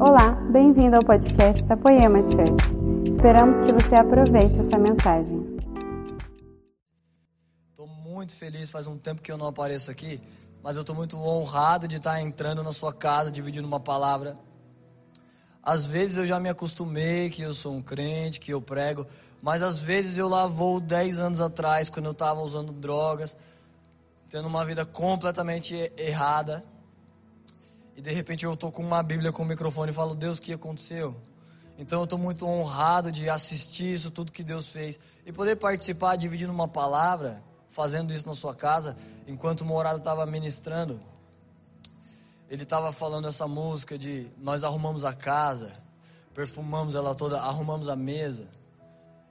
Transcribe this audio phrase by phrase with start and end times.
[0.00, 3.10] Olá, bem-vindo ao podcast da Poema Church.
[3.10, 5.58] Esperamos que você aproveite essa mensagem.
[7.68, 10.22] Estou muito feliz, faz um tempo que eu não apareço aqui,
[10.62, 14.36] mas eu estou muito honrado de estar entrando na sua casa, dividindo uma palavra.
[15.60, 19.04] Às vezes eu já me acostumei que eu sou um crente, que eu prego,
[19.42, 23.36] mas às vezes eu lá vou 10 anos atrás, quando eu estava usando drogas,
[24.30, 26.62] tendo uma vida completamente errada.
[27.98, 30.40] E de repente eu estou com uma Bíblia com o microfone e falo, Deus, o
[30.40, 31.16] que aconteceu?
[31.76, 35.00] Então eu estou muito honrado de assistir isso, tudo que Deus fez.
[35.26, 40.24] E poder participar, dividindo uma palavra, fazendo isso na sua casa, enquanto o morado estava
[40.26, 41.00] ministrando.
[42.48, 45.72] Ele estava falando essa música de nós arrumamos a casa,
[46.32, 48.46] perfumamos ela toda, arrumamos a mesa.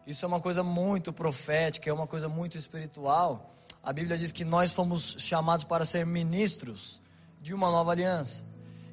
[0.06, 3.56] Isso é uma coisa muito profética, é uma coisa muito espiritual.
[3.82, 7.02] A Bíblia diz que nós fomos chamados para ser ministros
[7.42, 8.46] de uma nova aliança.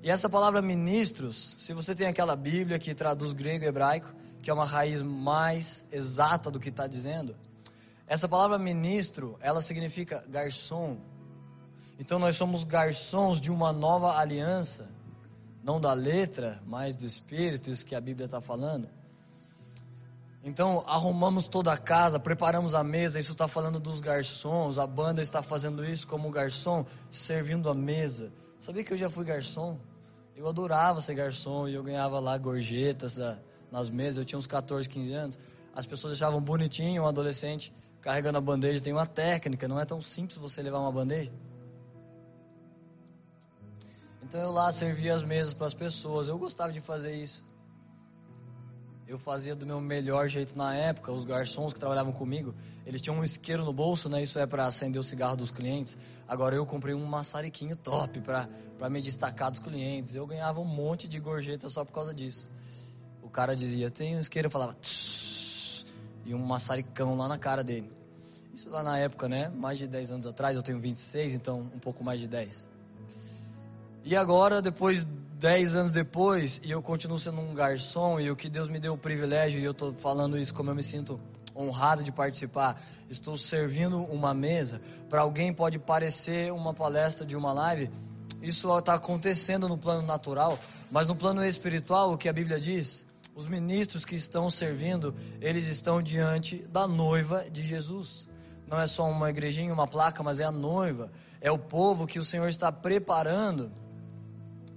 [0.04, 4.50] E essa palavra ministros, se você tem aquela Bíblia que traduz grego e hebraico, que
[4.50, 7.34] é uma raiz mais exata do que está dizendo,
[8.06, 10.98] essa palavra ministro, ela significa garçom.
[11.98, 14.90] Então nós somos garçons de uma nova aliança,
[15.62, 18.90] não da letra, mas do espírito, isso que a Bíblia está falando.
[20.42, 23.18] Então, arrumamos toda a casa, preparamos a mesa.
[23.18, 24.76] Isso está falando dos garçons.
[24.76, 28.30] A banda está fazendo isso como garçom, servindo a mesa.
[28.60, 29.78] Sabia que eu já fui garçom?
[30.36, 33.16] Eu adorava ser garçom e eu ganhava lá gorjetas
[33.70, 34.18] nas mesas.
[34.18, 35.38] Eu tinha uns 14, 15 anos.
[35.74, 38.82] As pessoas achavam bonitinho um adolescente carregando a bandeja.
[38.82, 41.32] Tem uma técnica, não é tão simples você levar uma bandeja.
[44.22, 46.28] Então eu lá servia as mesas para as pessoas.
[46.28, 47.44] Eu gostava de fazer isso.
[49.06, 51.12] Eu fazia do meu melhor jeito na época.
[51.12, 52.54] Os garçons que trabalhavam comigo,
[52.86, 54.22] eles tinham um isqueiro no bolso, né?
[54.22, 55.98] Isso é para acender o cigarro dos clientes.
[56.26, 58.48] Agora eu comprei um maçariquinho top para
[58.88, 60.14] me destacar dos clientes.
[60.14, 62.50] Eu ganhava um monte de gorjeta só por causa disso.
[63.22, 64.74] O cara dizia, tem um isqueiro, eu falava,
[66.24, 67.92] e um maçaricão lá na cara dele.
[68.54, 69.50] Isso lá na época, né?
[69.50, 72.68] Mais de 10 anos atrás, eu tenho 26, então um pouco mais de 10.
[74.02, 75.06] E agora, depois
[75.44, 78.94] 10 anos depois, e eu continuo sendo um garçom, e o que Deus me deu
[78.94, 81.20] o privilégio, e eu estou falando isso como eu me sinto
[81.54, 87.52] honrado de participar, estou servindo uma mesa, para alguém pode parecer uma palestra de uma
[87.52, 87.90] live,
[88.40, 90.58] isso está acontecendo no plano natural,
[90.90, 93.06] mas no plano espiritual, o que a Bíblia diz,
[93.36, 98.30] os ministros que estão servindo, eles estão diante da noiva de Jesus.
[98.66, 102.18] Não é só uma igrejinha, uma placa, mas é a noiva, é o povo que
[102.18, 103.83] o Senhor está preparando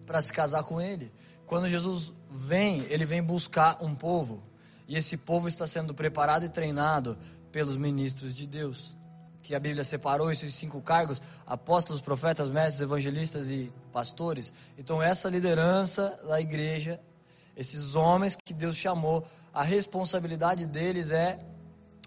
[0.07, 1.11] para se casar com ele.
[1.45, 4.41] Quando Jesus vem, ele vem buscar um povo.
[4.87, 7.17] E esse povo está sendo preparado e treinado
[7.51, 8.95] pelos ministros de Deus.
[9.43, 14.53] Que a Bíblia separou esses cinco cargos: apóstolos, profetas, mestres, evangelistas e pastores.
[14.77, 16.99] Então, essa liderança da igreja,
[17.55, 21.39] esses homens que Deus chamou, a responsabilidade deles é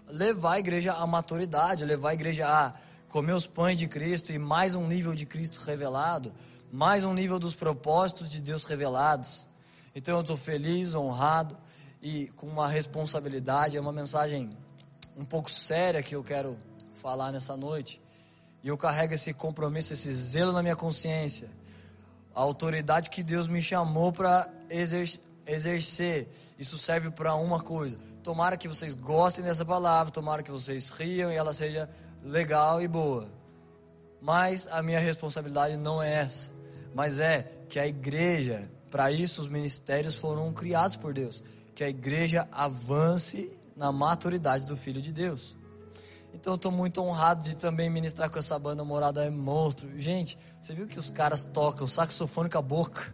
[0.07, 2.73] levar a igreja à maturidade, levar a igreja a
[3.09, 6.31] comer os pães de Cristo e mais um nível de Cristo revelado
[6.73, 9.45] mais um nível dos propósitos de Deus revelados.
[9.93, 11.57] Então eu estou feliz, honrado
[12.01, 13.75] e com uma responsabilidade.
[13.75, 14.49] É uma mensagem
[15.17, 16.57] um pouco séria que eu quero
[16.93, 18.01] falar nessa noite.
[18.63, 21.49] E eu carrego esse compromisso, esse zelo na minha consciência.
[22.33, 26.29] A autoridade que Deus me chamou para exer exercer.
[26.57, 27.97] Isso serve para uma coisa.
[28.23, 31.89] Tomara que vocês gostem dessa palavra, tomara que vocês riam e ela seja
[32.23, 33.27] legal e boa.
[34.21, 36.60] Mas a minha responsabilidade não é essa
[36.93, 41.43] mas é que a igreja, para isso os ministérios foram criados por Deus,
[41.73, 45.57] que a igreja avance na maturidade do Filho de Deus.
[46.33, 49.99] Então estou muito honrado de também ministrar com essa banda Morada é Monstro.
[49.99, 53.13] Gente, você viu que os caras tocam saxofone com a boca?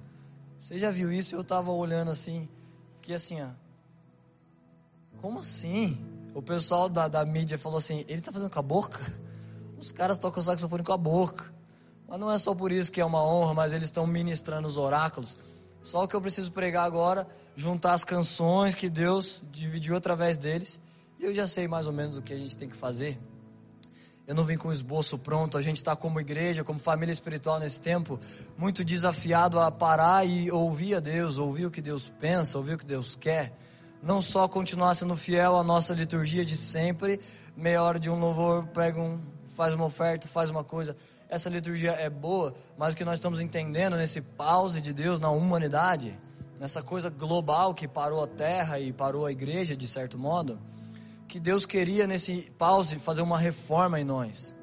[0.57, 1.35] Você já viu isso?
[1.35, 2.47] Eu estava olhando assim,
[2.95, 3.49] fiquei assim, ó.
[5.21, 5.97] Como assim?
[6.33, 8.99] O pessoal da, da mídia falou assim: ele está fazendo com a boca?
[9.77, 11.53] Os caras tocam saxofone com a boca.
[12.07, 14.77] Mas não é só por isso que é uma honra, mas eles estão ministrando os
[14.77, 15.37] oráculos.
[15.83, 20.79] Só o que eu preciso pregar agora, juntar as canções que Deus dividiu através deles,
[21.19, 23.19] e eu já sei mais ou menos o que a gente tem que fazer.
[24.25, 27.79] Eu não vim com esboço pronto, a gente está como igreja, como família espiritual nesse
[27.79, 28.19] tempo,
[28.57, 32.77] muito desafiado a parar e ouvir a Deus, ouvir o que Deus pensa, ouvir o
[32.77, 33.53] que Deus quer.
[34.03, 37.19] Não só continuar sendo fiel à nossa liturgia de sempre,
[37.55, 39.19] meia hora de um louvor, pega um,
[39.55, 40.95] faz uma oferta, faz uma coisa
[41.29, 45.29] essa liturgia é boa, mas o que nós estamos entendendo nesse pause de Deus na
[45.29, 46.17] humanidade,
[46.57, 50.59] nessa coisa global que parou a terra e parou a igreja de certo modo,
[51.27, 54.55] que Deus queria nesse pause fazer uma reforma em nós.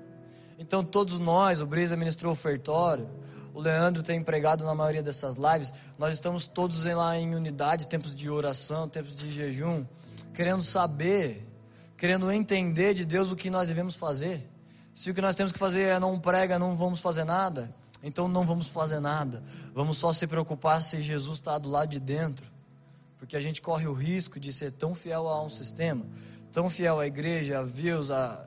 [0.58, 3.10] Então todos nós, o Brisa ministrou ofertório,
[3.52, 8.14] o Leandro tem pregado na maioria dessas lives, nós estamos todos lá em unidade, tempos
[8.14, 9.84] de oração, tempos de jejum,
[10.32, 11.46] querendo saber,
[11.96, 14.53] querendo entender de Deus o que nós devemos fazer.
[14.94, 18.28] Se o que nós temos que fazer é não prega, não vamos fazer nada, então
[18.28, 19.42] não vamos fazer nada.
[19.74, 22.48] Vamos só se preocupar se Jesus está do lado de dentro.
[23.18, 26.06] Porque a gente corre o risco de ser tão fiel a um sistema,
[26.52, 28.46] tão fiel à igreja, a views, a,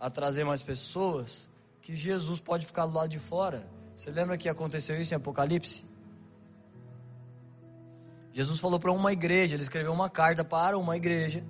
[0.00, 1.48] a trazer mais pessoas,
[1.82, 3.68] que Jesus pode ficar do lado de fora.
[3.94, 5.84] Você lembra que aconteceu isso em Apocalipse?
[8.32, 11.44] Jesus falou para uma igreja, ele escreveu uma carta para uma igreja,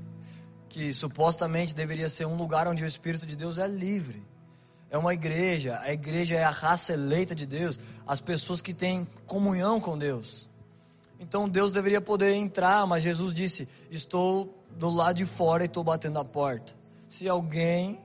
[0.68, 4.22] que supostamente deveria ser um lugar onde o Espírito de Deus é livre.
[4.90, 9.06] É uma igreja, a igreja é a raça eleita de Deus, as pessoas que têm
[9.26, 10.48] comunhão com Deus.
[11.20, 15.84] Então Deus deveria poder entrar, mas Jesus disse: Estou do lado de fora e estou
[15.84, 16.74] batendo a porta.
[17.08, 18.00] Se alguém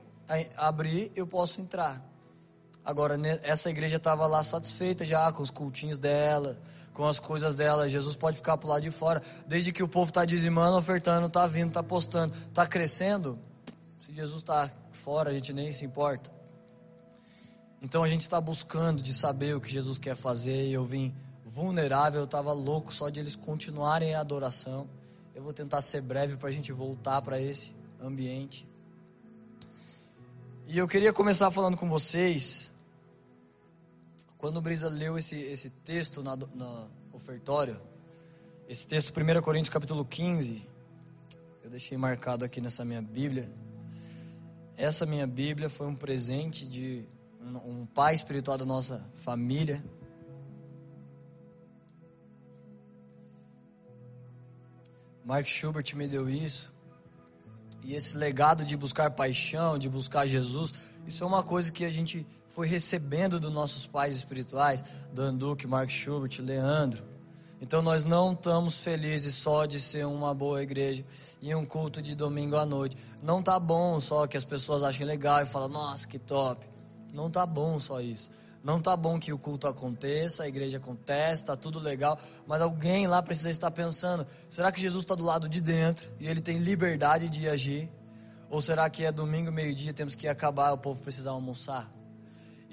[0.56, 2.02] abrir, eu posso entrar.
[2.84, 6.58] Agora, essa igreja estava lá satisfeita já com os cultinhos dela,
[6.94, 7.88] com as coisas dela.
[7.88, 9.20] Jesus pode ficar para lado de fora.
[9.46, 13.38] Desde que o povo está dizimando, ofertando, está vindo, está postando, está crescendo.
[14.00, 16.30] Se Jesus está fora, a gente nem se importa.
[17.82, 20.68] Então a gente está buscando de saber o que Jesus quer fazer.
[20.68, 21.12] E eu vim
[21.44, 24.88] vulnerável, eu estava louco só de eles continuarem a adoração.
[25.34, 28.66] Eu vou tentar ser breve para a gente voltar para esse ambiente.
[30.66, 32.73] E eu queria começar falando com vocês.
[34.44, 37.80] Quando o Brisa leu esse, esse texto na, na ofertório,
[38.68, 40.68] esse texto, 1 Coríntios capítulo 15,
[41.62, 43.50] eu deixei marcado aqui nessa minha Bíblia.
[44.76, 47.08] Essa minha Bíblia foi um presente de
[47.40, 49.82] um, um pai espiritual da nossa família.
[55.24, 56.70] Mark Schubert me deu isso.
[57.82, 60.74] E esse legado de buscar paixão, de buscar Jesus,
[61.06, 65.66] isso é uma coisa que a gente foi recebendo dos nossos pais espirituais, Dan Duque,
[65.66, 67.02] Mark Schubert, Leandro.
[67.60, 71.04] Então nós não estamos felizes só de ser uma boa igreja
[71.42, 72.96] e um culto de domingo à noite.
[73.20, 76.64] Não tá bom só que as pessoas achem legal e falam, nossa, que top.
[77.12, 78.30] Não tá bom só isso.
[78.62, 83.06] Não tá bom que o culto aconteça, a igreja acontece, tá tudo legal, mas alguém
[83.06, 86.58] lá precisa estar pensando: será que Jesus está do lado de dentro e ele tem
[86.58, 87.90] liberdade de agir?
[88.48, 91.93] Ou será que é domingo, meio-dia, temos que acabar, o povo precisa almoçar?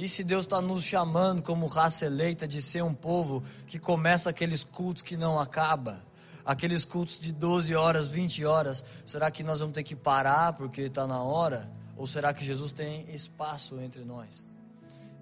[0.02, 4.32] E se Deus está nos chamando como raça eleita de ser um povo que começa
[4.32, 6.04] aqueles cultos que não acaba,
[6.44, 10.82] aqueles cultos de 12 horas, 20 horas, será que nós vamos ter que parar porque
[10.82, 11.72] está na hora?
[11.96, 14.44] Ou será que Jesus tem espaço entre nós?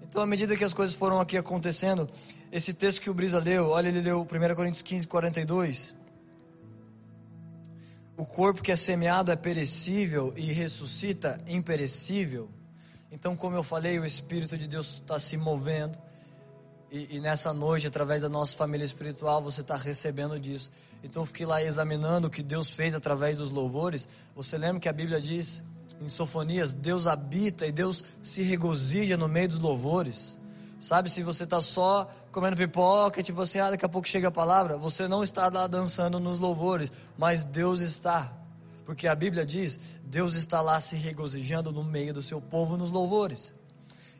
[0.02, 2.08] Então, à medida que as coisas foram aqui acontecendo,
[2.50, 5.94] esse texto que o Brisa leu, olha, ele leu 1 Coríntios 15, 42.
[8.16, 12.48] O corpo que é semeado é perecível e ressuscita imperecível.
[13.12, 15.98] Então, como eu falei, o Espírito de Deus está se movendo.
[16.90, 20.70] E, e, nessa noite, através da nossa família espiritual, você está recebendo disso.
[21.02, 24.06] Então, eu fiquei lá examinando o que Deus fez através dos louvores.
[24.34, 25.64] Você lembra que a Bíblia diz
[26.00, 30.38] em Sofonias, Deus habita e Deus se regozija no meio dos louvores.
[30.78, 34.30] Sabe, se você está só comendo pipoca tipo assim, ah, daqui a pouco chega a
[34.30, 38.39] palavra, você não está lá dançando nos louvores, mas Deus está.
[38.90, 42.90] Porque a Bíblia diz, Deus está lá se regozijando no meio do seu povo nos
[42.90, 43.54] louvores.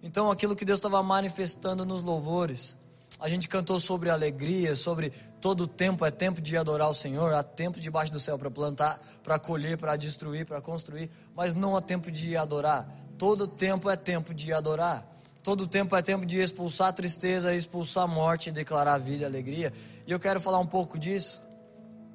[0.01, 2.77] Então aquilo que Deus estava manifestando nos louvores,
[3.19, 7.43] a gente cantou sobre alegria, sobre todo tempo é tempo de adorar o Senhor, há
[7.43, 11.83] tempo debaixo do céu para plantar, para colher, para destruir, para construir, mas não há
[11.83, 12.89] tempo de adorar.
[13.19, 15.05] Todo tempo é tempo de adorar.
[15.43, 19.25] Todo tempo é tempo de expulsar a tristeza, expulsar a morte e declarar a vida
[19.25, 19.73] e alegria.
[20.07, 21.43] E eu quero falar um pouco disso.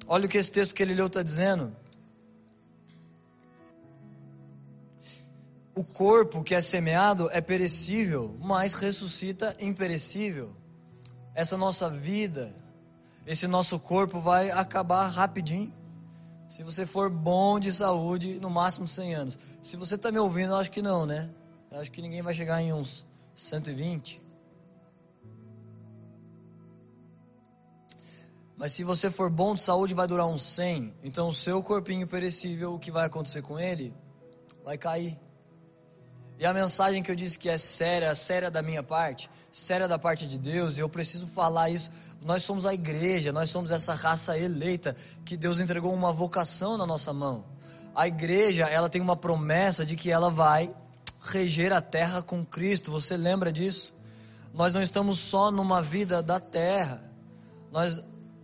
[0.08, 1.76] Olha o que esse texto que ele leu está dizendo.
[5.76, 10.56] O corpo que é semeado é perecível, mas ressuscita imperecível
[11.34, 12.50] essa nossa vida,
[13.26, 15.70] esse nosso corpo vai acabar rapidinho.
[16.48, 19.38] Se você for bom de saúde, no máximo 100 anos.
[19.60, 21.28] Se você está me ouvindo, eu acho que não, né?
[21.70, 23.04] Eu acho que ninguém vai chegar em uns
[23.34, 24.22] 120.
[28.56, 30.94] Mas se você for bom de saúde, vai durar uns 100.
[31.02, 33.92] Então, o seu corpinho perecível, o que vai acontecer com ele?
[34.64, 35.25] Vai cair.
[36.38, 39.98] E a mensagem que eu disse que é séria, séria da minha parte, séria da
[39.98, 41.90] parte de Deus, e eu preciso falar isso.
[42.22, 46.86] Nós somos a igreja, nós somos essa raça eleita que Deus entregou uma vocação na
[46.86, 47.44] nossa mão.
[47.94, 50.74] A igreja, ela tem uma promessa de que ela vai
[51.22, 52.92] reger a terra com Cristo.
[52.92, 53.94] Você lembra disso?
[54.52, 57.02] Nós não estamos só numa vida da terra.
[57.72, 58.00] Nós,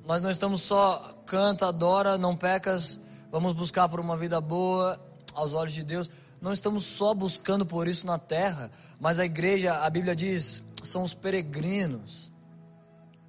[0.07, 2.99] nós não estamos só canta, adora, não pecas,
[3.31, 5.01] vamos buscar por uma vida boa
[5.35, 6.11] aos olhos de Deus.
[6.43, 8.69] Não estamos só buscando por isso na terra,
[8.99, 12.33] mas a igreja, a Bíblia diz são os peregrinos.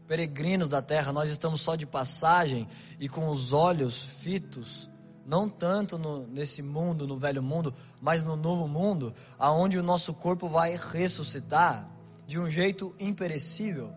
[0.07, 2.67] Peregrinos da terra, nós estamos só de passagem
[2.99, 4.89] e com os olhos fitos,
[5.27, 10.11] não tanto no, nesse mundo, no velho mundo, mas no novo mundo, aonde o nosso
[10.15, 11.87] corpo vai ressuscitar
[12.25, 13.93] de um jeito imperecível.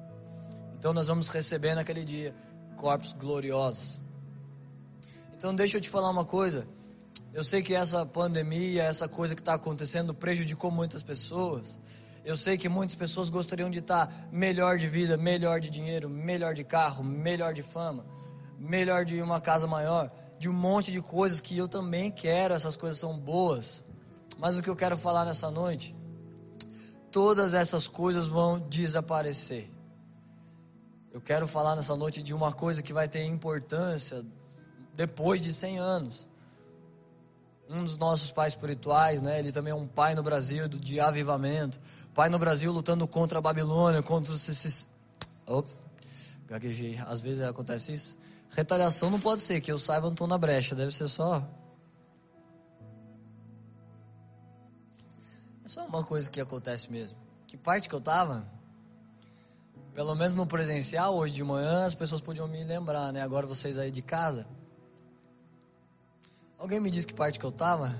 [0.79, 2.37] Então nós vamos receber naquele dia
[2.77, 3.99] corpos gloriosos.
[5.39, 6.69] Então deixa eu te falar uma coisa.
[7.37, 11.79] Eu sei que essa pandemia, essa coisa que está acontecendo prejudicou muitas pessoas.
[12.25, 16.55] Eu sei que muitas pessoas gostariam de estar melhor de vida, melhor de dinheiro, melhor
[16.55, 18.07] de carro, melhor de fama,
[18.59, 22.75] melhor de uma casa maior, de um monte de coisas que eu também quero, essas
[22.75, 23.85] coisas são boas.
[24.39, 25.95] Mas o que eu quero falar nessa noite,
[27.13, 29.71] todas essas coisas vão desaparecer.
[31.13, 34.25] Eu quero falar nessa noite de uma coisa que vai ter importância
[34.95, 36.27] depois de 100 anos.
[37.69, 39.39] Um dos nossos pais espirituais, né?
[39.39, 41.81] Ele também é um pai no Brasil de avivamento.
[42.15, 44.89] Pai no Brasil lutando contra a Babilônia, contra os.
[45.47, 45.69] Opa,
[46.47, 46.99] gaguejei.
[47.07, 48.17] Às vezes acontece isso.
[48.51, 50.75] Retaliação não pode ser, que eu saiba, não estou na brecha.
[50.75, 51.47] Deve ser só.
[55.65, 57.19] É só uma coisa que acontece mesmo.
[57.47, 58.47] Que parte que eu tava?
[59.93, 63.23] Pelo menos no presencial, hoje de manhã, as pessoas podiam me lembrar, né?
[63.23, 64.47] Agora vocês aí de casa.
[66.59, 67.95] Alguém me disse que parte que eu tava?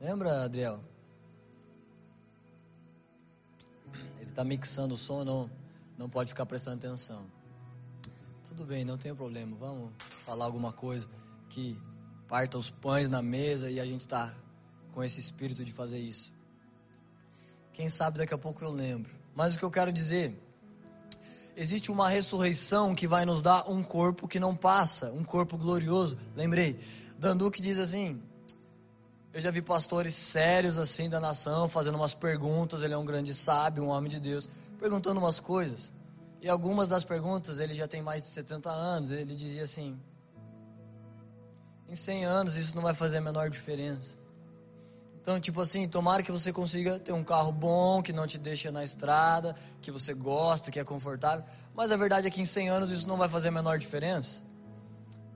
[0.00, 0.80] Lembra, Adriel?
[4.20, 5.50] Ele está mixando o som, não,
[5.96, 7.24] não pode ficar prestando atenção.
[8.44, 9.56] Tudo bem, não tem problema.
[9.56, 9.92] Vamos
[10.26, 11.08] falar alguma coisa
[11.48, 11.80] que
[12.28, 14.34] parta os pães na mesa e a gente está
[14.92, 16.32] com esse espírito de fazer isso.
[17.72, 19.10] Quem sabe daqui a pouco eu lembro.
[19.34, 20.38] Mas o que eu quero dizer
[21.56, 26.18] existe uma ressurreição que vai nos dar um corpo que não passa, um corpo glorioso.
[26.34, 26.78] Lembrei,
[27.18, 28.20] Danduque diz assim:
[29.32, 32.82] eu já vi pastores sérios assim da nação fazendo umas perguntas.
[32.82, 35.92] Ele é um grande sábio, um homem de Deus, perguntando umas coisas.
[36.40, 39.10] E algumas das perguntas, ele já tem mais de 70 anos.
[39.10, 39.98] Ele dizia assim:
[41.88, 44.21] em 100 anos isso não vai fazer a menor diferença.
[45.22, 48.72] Então, tipo assim, tomara que você consiga ter um carro bom, que não te deixa
[48.72, 51.44] na estrada, que você gosta, que é confortável.
[51.76, 54.42] Mas a verdade é que em 100 anos isso não vai fazer a menor diferença.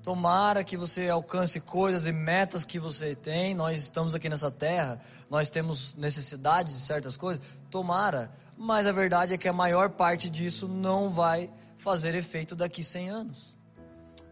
[0.02, 3.54] Tomara que você alcance coisas e metas que você tem.
[3.54, 5.00] Nós estamos aqui nessa terra,
[5.30, 7.40] nós temos necessidade de certas coisas.
[7.70, 8.32] Tomara.
[8.58, 13.08] Mas a verdade é que a maior parte disso não vai fazer efeito daqui 100
[13.08, 13.56] anos.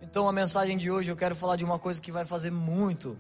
[0.03, 3.17] Então, a mensagem de hoje eu quero falar de uma coisa que vai fazer muito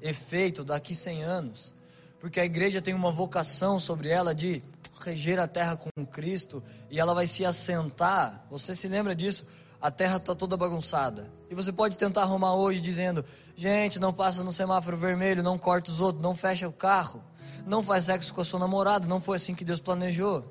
[0.00, 1.74] efeito daqui 100 anos,
[2.18, 4.62] porque a igreja tem uma vocação sobre ela de
[5.00, 8.44] reger a terra com Cristo e ela vai se assentar.
[8.50, 9.46] Você se lembra disso?
[9.80, 11.32] A terra está toda bagunçada.
[11.48, 13.24] E você pode tentar arrumar hoje dizendo:
[13.56, 17.24] gente, não passa no semáforo vermelho, não corta os outros, não fecha o carro,
[17.66, 20.44] não faz sexo com a sua namorada, não foi assim que Deus planejou.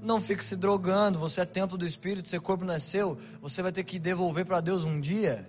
[0.00, 3.62] Não fique se drogando, você é templo do Espírito, seu corpo não é seu, você
[3.62, 5.44] vai ter que devolver para Deus um dia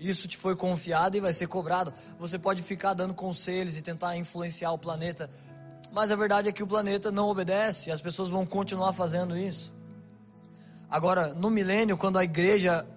[0.00, 1.92] isso te foi confiado e vai ser cobrado.
[2.18, 5.30] Você pode ficar dando conselhos e tentar influenciar o planeta,
[5.92, 9.74] mas a verdade é que o planeta não obedece, as pessoas vão continuar fazendo isso.
[10.88, 12.88] Agora, no milênio, quando a igreja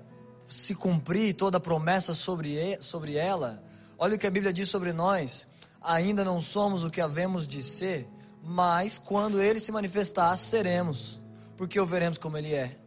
[0.47, 3.61] se cumprir toda a promessa sobre, sobre ela,
[3.97, 5.47] olha o que a Bíblia diz sobre nós:
[5.81, 8.07] ainda não somos o que havemos de ser,
[8.41, 11.19] mas quando ele se manifestar, seremos,
[11.57, 12.82] porque o veremos como ele é.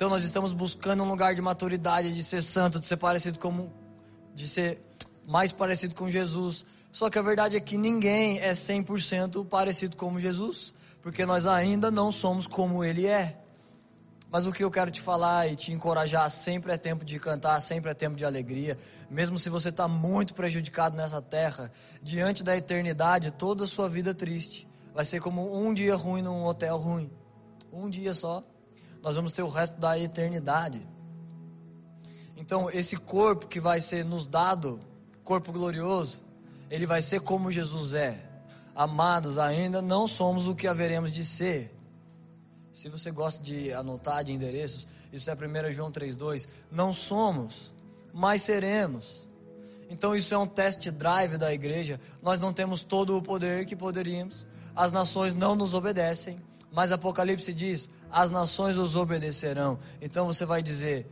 [0.00, 3.70] Então nós estamos buscando um lugar de maturidade, de ser santo, de ser parecido como
[4.34, 4.80] de ser
[5.26, 6.64] mais parecido com Jesus.
[6.90, 11.90] Só que a verdade é que ninguém é 100% parecido com Jesus, porque nós ainda
[11.90, 13.42] não somos como ele é.
[14.30, 17.60] Mas o que eu quero te falar e te encorajar, sempre é tempo de cantar,
[17.60, 18.78] sempre é tempo de alegria.
[19.10, 21.70] Mesmo se você está muito prejudicado nessa terra,
[22.02, 26.42] diante da eternidade, toda a sua vida triste vai ser como um dia ruim num
[26.42, 27.10] hotel ruim.
[27.70, 28.42] Um dia só
[29.02, 30.80] nós vamos ter o resto da eternidade.
[32.36, 34.80] Então, esse corpo que vai ser nos dado,
[35.22, 36.22] corpo glorioso,
[36.70, 38.18] ele vai ser como Jesus é.
[38.74, 41.74] Amados, ainda não somos o que haveremos de ser.
[42.72, 46.46] Se você gosta de anotar de endereços, isso é 1 João 3,2.
[46.70, 47.74] Não somos,
[48.12, 49.28] mas seremos.
[49.90, 52.00] Então isso é um test drive da igreja.
[52.22, 54.46] Nós não temos todo o poder que poderíamos.
[54.74, 56.40] As nações não nos obedecem.
[56.72, 59.78] Mas Apocalipse diz: as nações os obedecerão.
[60.00, 61.06] Então você vai dizer: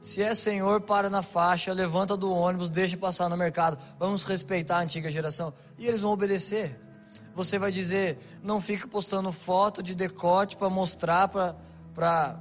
[0.00, 3.76] se é Senhor, para na faixa, levanta do ônibus, deixa passar no mercado.
[3.98, 5.52] Vamos respeitar a antiga geração.
[5.76, 6.78] E eles vão obedecer.
[7.34, 12.40] Você vai dizer: não fica postando foto de decote para mostrar, para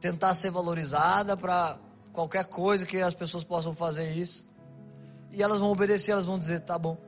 [0.00, 1.78] tentar ser valorizada, para
[2.12, 4.46] qualquer coisa que as pessoas possam fazer isso.
[5.30, 6.98] E elas vão obedecer, elas vão dizer: tá bom.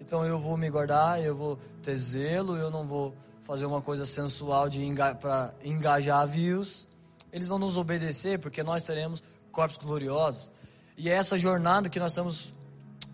[0.00, 4.06] Então eu vou me guardar, eu vou ter zelo, eu não vou fazer uma coisa
[4.06, 6.88] sensual enga para engajar views.
[7.32, 10.50] Eles vão nos obedecer porque nós teremos corpos gloriosos.
[10.96, 12.52] E é essa jornada que nós estamos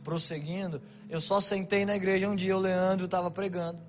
[0.05, 0.81] prosseguindo.
[1.09, 3.81] Eu só sentei na igreja um dia, o Leandro estava pregando.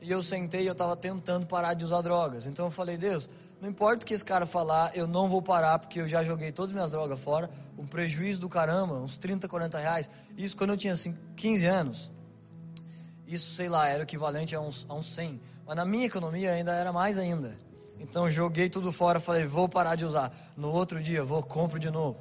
[0.00, 2.46] E eu sentei e eu estava tentando parar de usar drogas.
[2.46, 3.28] Então eu falei, Deus,
[3.60, 6.52] não importa o que esse cara falar, eu não vou parar, porque eu já joguei
[6.52, 7.48] todas as minhas drogas fora.
[7.78, 10.10] Um prejuízo do caramba, uns 30, 40 reais.
[10.36, 12.12] Isso quando eu tinha assim, 15 anos.
[13.26, 15.40] Isso, sei lá, era equivalente a uns, a uns 100.
[15.66, 17.58] Mas na minha economia ainda era mais ainda.
[17.98, 20.32] Então joguei tudo fora, falei, vou parar de usar.
[20.56, 22.18] No outro dia, vou, compro de novo.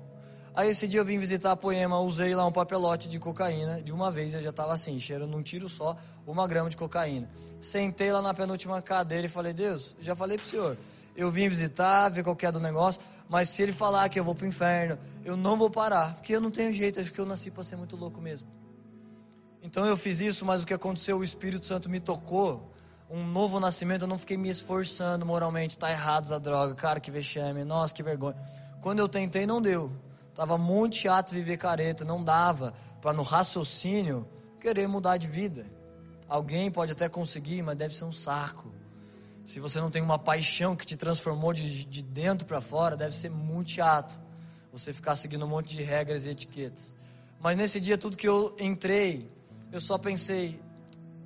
[0.56, 3.82] Aí esse dia eu vim visitar a Poema, usei lá um papelote de cocaína.
[3.82, 7.28] De uma vez eu já estava assim, cheirando um tiro só, uma grama de cocaína.
[7.60, 10.78] Sentei lá na penúltima cadeira e falei, Deus, já falei pro senhor,
[11.16, 14.24] eu vim visitar, ver qual que é do negócio, mas se ele falar que eu
[14.24, 17.26] vou pro inferno, eu não vou parar, porque eu não tenho jeito, acho que eu
[17.26, 18.48] nasci para ser muito louco mesmo.
[19.64, 22.70] Então eu fiz isso, mas o que aconteceu, o Espírito Santo me tocou,
[23.10, 27.10] um novo nascimento, eu não fiquei me esforçando moralmente, tá errado a droga, cara, que
[27.10, 28.36] vexame, nossa, que vergonha.
[28.82, 29.90] Quando eu tentei, não deu.
[30.36, 34.28] Tava muito chato viver careta, não dava para no raciocínio
[34.60, 35.66] querer mudar de vida.
[36.28, 38.74] Alguém pode até conseguir, mas deve ser um saco.
[39.46, 43.16] Se você não tem uma paixão que te transformou de, de dentro para fora, deve
[43.16, 44.20] ser muito chato.
[44.74, 46.96] Você ficar seguindo um monte de regras e etiquetas.
[47.40, 49.30] Mas nesse dia, tudo que eu entrei,
[49.74, 50.62] eu só pensei,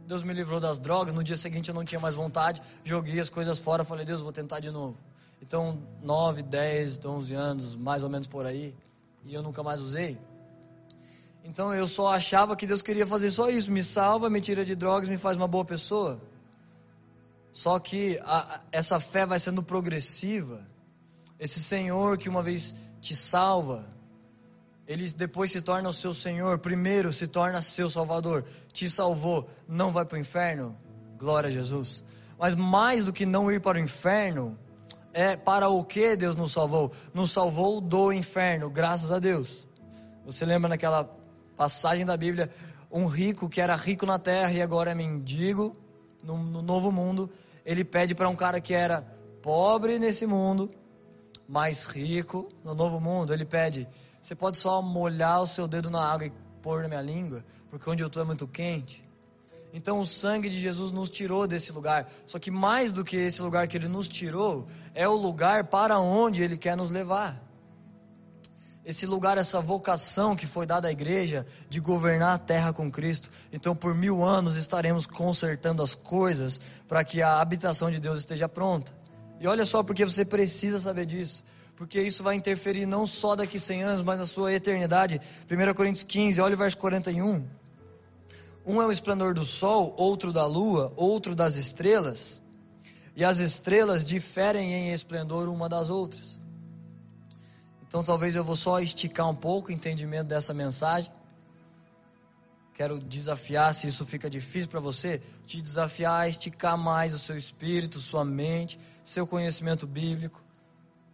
[0.08, 1.14] Deus me livrou das drogas.
[1.14, 4.32] No dia seguinte eu não tinha mais vontade, joguei as coisas fora, falei, Deus, vou
[4.32, 4.98] tentar de novo.
[5.40, 8.74] Então, 9, 10, 11 anos, mais ou menos por aí
[9.28, 10.18] e eu nunca mais usei.
[11.44, 14.76] Então eu só achava que Deus queria fazer só isso, me salva, me tira de
[14.76, 16.20] drogas, me faz uma boa pessoa.
[17.52, 20.66] Só que a, essa fé vai sendo progressiva.
[21.40, 23.86] Esse Senhor que uma vez te salva,
[24.88, 29.92] ele depois se torna o seu Senhor, primeiro se torna seu Salvador, te salvou, não
[29.92, 30.78] vai para o inferno,
[31.18, 32.04] glória a Jesus.
[32.40, 34.58] Mas mais do que não ir para o inferno,
[35.14, 36.92] é para o que Deus nos salvou?
[37.14, 39.68] Nos salvou do inferno, graças a Deus.
[40.26, 41.10] Você lembra naquela
[41.58, 42.50] passagem da Bíblia,
[42.92, 45.76] um rico que era rico na terra e agora é mendigo
[46.24, 47.30] no, no novo mundo,
[47.66, 49.02] ele pede para um cara que era
[49.42, 50.72] pobre nesse mundo,
[51.48, 53.88] mais rico no novo mundo, ele pede:
[54.28, 57.90] você pode só molhar o seu dedo na água e pôr na minha língua, porque
[57.90, 59.02] onde eu estou é muito quente.
[59.72, 62.12] Então o sangue de Jesus nos tirou desse lugar.
[62.26, 65.98] Só que mais do que esse lugar que ele nos tirou, é o lugar para
[65.98, 67.42] onde ele quer nos levar.
[68.84, 73.30] Esse lugar, essa vocação que foi dada à igreja de governar a terra com Cristo.
[73.50, 78.50] Então, por mil anos estaremos consertando as coisas para que a habitação de Deus esteja
[78.50, 78.94] pronta.
[79.40, 81.46] E olha só porque você precisa saber disso.
[81.78, 85.22] Porque isso vai interferir não só daqui 100 anos, mas na sua eternidade.
[85.50, 87.48] 1 Coríntios 15, olha o verso 41.
[88.66, 92.42] Um é o esplendor do sol, outro da lua, outro das estrelas.
[93.16, 96.40] E as estrelas diferem em esplendor uma das outras.
[97.88, 101.12] Então talvez eu vou só esticar um pouco o entendimento dessa mensagem.
[102.74, 107.38] Quero desafiar, se isso fica difícil para você, te desafiar a esticar mais o seu
[107.38, 110.44] espírito, sua mente, seu conhecimento bíblico.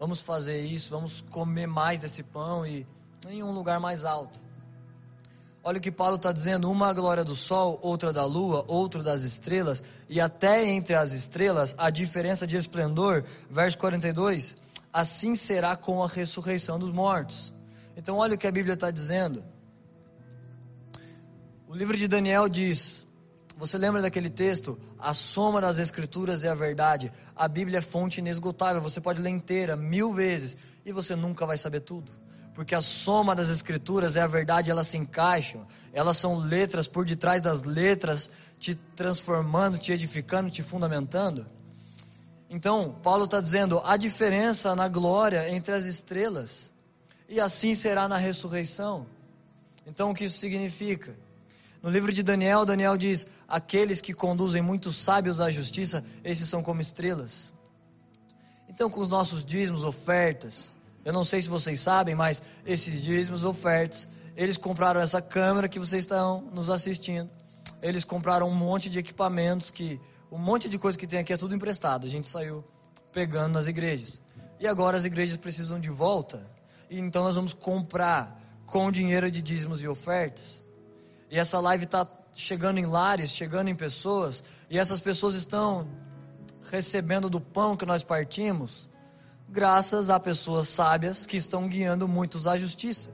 [0.04, 2.86] Vamos fazer isso, vamos comer mais desse pão e
[3.30, 4.38] em um lugar mais alto.
[5.64, 9.02] Olha o que Paulo está dizendo: uma a glória do sol, outra da lua, outra
[9.02, 13.24] das estrelas, e até entre as estrelas a diferença de esplendor.
[13.50, 14.58] Verso 42:
[14.92, 17.54] Assim será com a ressurreição dos mortos.
[17.96, 19.42] Então, olha o que a Bíblia está dizendo.
[21.66, 23.06] O livro de Daniel diz:
[23.64, 24.78] Você lembra daquele texto?
[25.00, 27.10] A soma das Escrituras é a verdade.
[27.34, 28.82] A Bíblia é fonte inesgotável.
[28.82, 32.12] Você pode ler inteira mil vezes e você nunca vai saber tudo
[32.54, 37.04] porque a soma das escrituras é a verdade, elas se encaixam, elas são letras por
[37.04, 41.48] detrás das letras, te transformando, te edificando, te fundamentando.
[42.48, 46.72] Então, Paulo está dizendo: a diferença na glória entre as estrelas,
[47.28, 49.08] e assim será na ressurreição.
[49.88, 51.16] Então, o que isso significa?
[51.82, 56.64] No livro de Daniel, Daniel diz: aqueles que conduzem muitos sábios à justiça, esses são
[56.64, 57.54] como estrelas.
[58.68, 60.74] Então, com os nossos dízimos, ofertas,
[61.06, 65.80] eu não sei se vocês sabem, mas esses dízimos, ofertas, eles compraram essa câmera que
[65.80, 67.30] vocês estão nos assistindo.
[67.82, 70.00] Eles compraram um monte de equipamentos que
[70.32, 72.08] um monte de coisa que tem aqui é tudo emprestado.
[72.08, 72.64] A gente saiu
[73.12, 74.22] pegando nas igrejas.
[74.60, 76.44] E agora as igrejas precisam de volta.
[76.90, 80.64] E então nós vamos comprar com dinheiro de dízimos e ofertas.
[81.30, 85.88] E essa live está chegando em lares, chegando em pessoas, e essas pessoas estão
[86.72, 88.90] recebendo do pão que nós partimos
[89.50, 93.12] graças a pessoas sábias que estão guiando muitos à justiça.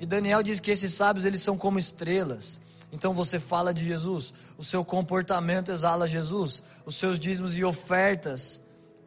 [0.00, 2.60] E Daniel diz que esses sábios eles são como estrelas.
[2.90, 8.62] Então você fala de Jesus, o seu comportamento exala Jesus, os seus dízimos e ofertas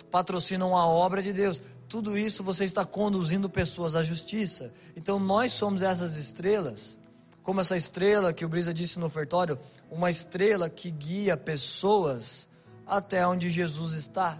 [0.09, 1.61] patrocinam a obra de Deus.
[1.89, 4.71] Tudo isso você está conduzindo pessoas à justiça.
[4.95, 6.97] Então nós somos essas estrelas,
[7.43, 9.58] como essa estrela que o Brisa disse no ofertório,
[9.89, 12.47] uma estrela que guia pessoas
[12.86, 14.38] até onde Jesus está.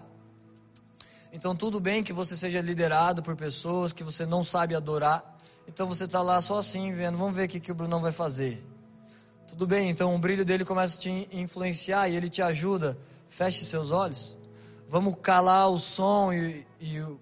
[1.34, 5.38] Então, tudo bem que você seja liderado por pessoas que você não sabe adorar.
[5.68, 8.12] Então, você está lá só assim, vendo, vamos ver o que, que o Brunão vai
[8.12, 8.62] fazer.
[9.48, 12.98] Tudo bem, então o brilho dele começa a te influenciar e ele te ajuda.
[13.28, 14.38] Feche seus olhos.
[14.88, 17.20] Vamos calar o som e, e o,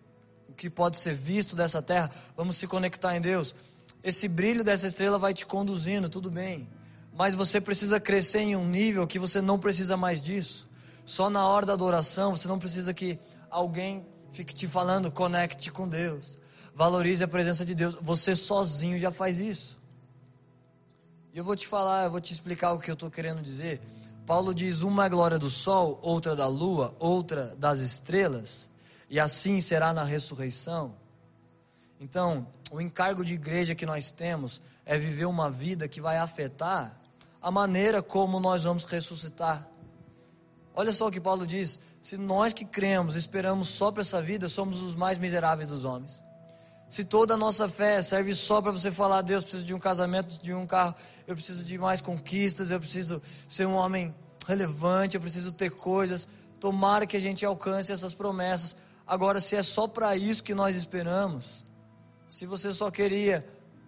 [0.48, 2.12] o que pode ser visto dessa terra.
[2.36, 3.56] Vamos se conectar em Deus.
[4.04, 6.68] Esse brilho dessa estrela vai te conduzindo, tudo bem.
[7.14, 10.70] Mas você precisa crescer em um nível que você não precisa mais disso.
[11.06, 15.88] Só na hora da adoração, você não precisa que alguém fique te falando, conecte com
[15.88, 16.38] Deus,
[16.74, 17.96] valorize a presença de Deus.
[18.02, 19.78] Você sozinho já faz isso.
[21.34, 23.82] E eu vou te falar, eu vou te explicar o que eu estou querendo dizer.
[24.26, 28.70] Paulo diz: uma é glória do sol, outra da lua, outra das estrelas,
[29.10, 30.96] e assim será na ressurreição.
[32.00, 36.98] Então, o encargo de igreja que nós temos é viver uma vida que vai afetar
[37.42, 39.68] a maneira como nós vamos ressuscitar.
[40.74, 44.48] Olha só o que Paulo diz: se nós que cremos, esperamos só para essa vida,
[44.48, 46.24] somos os mais miseráveis dos homens.
[46.90, 50.42] Se toda a nossa fé serve só para você falar, Deus, preciso de um casamento,
[50.42, 50.96] de um carro,
[51.28, 54.16] eu preciso de mais conquistas, eu preciso ser um homem
[54.48, 56.28] relevante, eu preciso ter coisas.
[56.60, 58.76] Tomara que a gente alcance essas promessas.
[59.06, 61.64] Agora, se é só para isso que nós esperamos,
[62.30, 63.46] se você só queria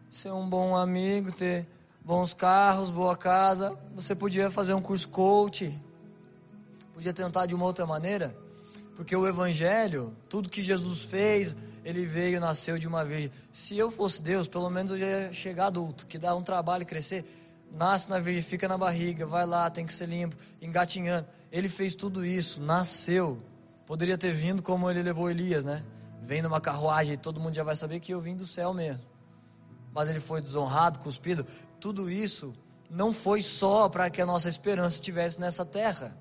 [0.09, 1.65] ser um bom amigo, ter
[2.03, 5.73] bons carros, boa casa, você podia fazer um curso coach
[7.01, 8.35] Podia tentar de uma outra maneira?
[8.95, 13.31] Porque o Evangelho, tudo que Jesus fez, ele veio, nasceu de uma vez.
[13.51, 16.85] Se eu fosse Deus, pelo menos eu já ia chegar adulto, que dá um trabalho
[16.85, 17.25] crescer.
[17.71, 21.25] Nasce na virgem, fica na barriga, vai lá, tem que ser limpo, engatinhando.
[21.51, 23.41] Ele fez tudo isso, nasceu.
[23.87, 25.83] Poderia ter vindo como ele levou Elias, né?
[26.21, 29.03] Vem numa carruagem e todo mundo já vai saber que eu vim do céu mesmo.
[29.91, 31.45] Mas ele foi desonrado, cuspido.
[31.79, 32.53] Tudo isso
[32.89, 36.15] não foi só para que a nossa esperança estivesse nessa terra.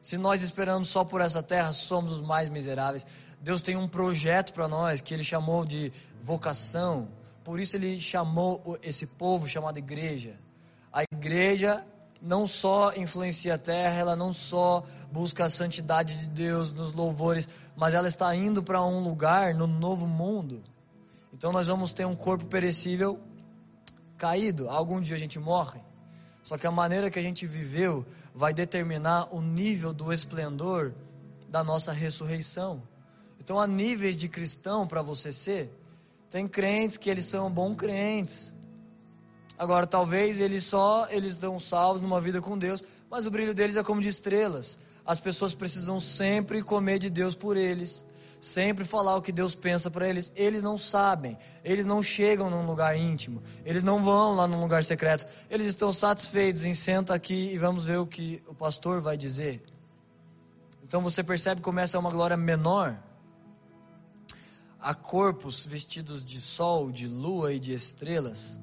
[0.00, 3.06] Se nós esperamos só por essa terra, somos os mais miseráveis.
[3.40, 7.08] Deus tem um projeto para nós que Ele chamou de vocação.
[7.42, 10.38] Por isso Ele chamou esse povo chamado igreja.
[10.92, 11.84] A igreja
[12.20, 17.48] não só influencia a terra, ela não só busca a santidade de Deus nos louvores,
[17.76, 20.62] mas ela está indo para um lugar no novo mundo.
[21.32, 23.18] Então nós vamos ter um corpo perecível
[24.18, 24.68] caído.
[24.68, 25.80] Algum dia a gente morre.
[26.42, 28.04] Só que a maneira que a gente viveu
[28.34, 30.92] vai determinar o nível do esplendor
[31.48, 32.82] da nossa ressurreição.
[33.38, 35.70] Então há níveis de cristão para você ser.
[36.28, 38.54] Tem crentes que eles são bons crentes.
[39.60, 43.76] Agora talvez eles só eles dão salvos numa vida com Deus, mas o brilho deles
[43.76, 44.78] é como de estrelas.
[45.04, 48.02] As pessoas precisam sempre comer de Deus por eles
[48.40, 50.32] sempre falar o que Deus pensa para eles.
[50.34, 54.82] Eles não sabem, eles não chegam num lugar íntimo, eles não vão lá num lugar
[54.82, 55.26] secreto.
[55.50, 59.62] Eles estão satisfeitos em senta aqui e vamos ver o que o pastor vai dizer.
[60.82, 62.98] Então você percebe como essa é uma glória menor.
[64.80, 68.58] Há corpos vestidos de sol, de lua e de estrelas.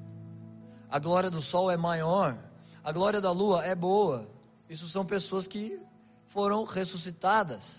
[0.90, 2.38] A glória do sol é maior.
[2.82, 4.28] A glória da lua é boa.
[4.68, 5.78] Isso são pessoas que
[6.26, 7.78] foram ressuscitadas.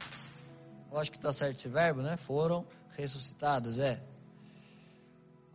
[0.91, 2.17] Eu acho que está certo esse verbo, né?
[2.17, 4.02] Foram ressuscitadas, é.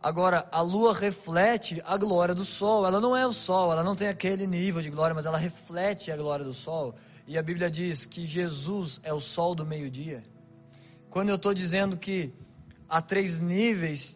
[0.01, 2.85] Agora, a lua reflete a glória do sol.
[2.85, 6.11] Ela não é o sol, ela não tem aquele nível de glória, mas ela reflete
[6.11, 6.95] a glória do sol.
[7.27, 10.23] E a Bíblia diz que Jesus é o sol do meio-dia.
[11.09, 12.33] Quando eu estou dizendo que
[12.87, 14.14] há três níveis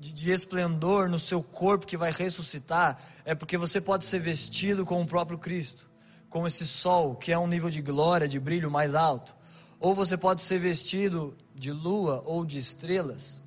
[0.00, 5.02] de, esplendor no seu corpo que vai ressuscitar, é porque você pode ser vestido com
[5.02, 5.90] o próprio Cristo,
[6.30, 9.36] com esse sol, que é um nível de glória, de brilho mais alto.
[9.78, 13.42] Ou você pode ser vestido de lua ou de estrelas.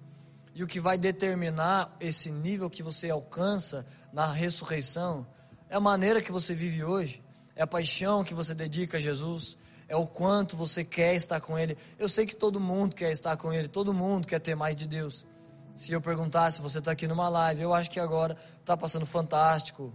[0.54, 5.26] E o que vai determinar esse nível que você alcança na ressurreição
[5.68, 7.24] é a maneira que você vive hoje,
[7.56, 11.58] é a paixão que você dedica a Jesus, é o quanto você quer estar com
[11.58, 11.76] Ele.
[11.98, 14.88] Eu sei que todo mundo quer estar com Ele, todo mundo quer ter mais de
[14.88, 15.26] Deus.
[15.76, 19.94] Se eu perguntasse, você está aqui numa live, eu acho que agora está passando fantástico,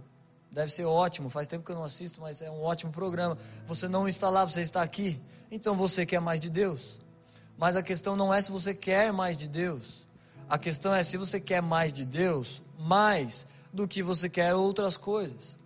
[0.51, 3.37] Deve ser ótimo, faz tempo que eu não assisto, mas é um ótimo programa.
[3.67, 5.21] Você não está lá, você está aqui.
[5.51, 6.99] Então você quer mais de Deus.
[7.57, 10.07] Mas a questão não é se você quer mais de Deus.
[10.49, 14.97] A questão é se você quer mais de Deus, mais do que você quer outras
[14.97, 15.59] coisas.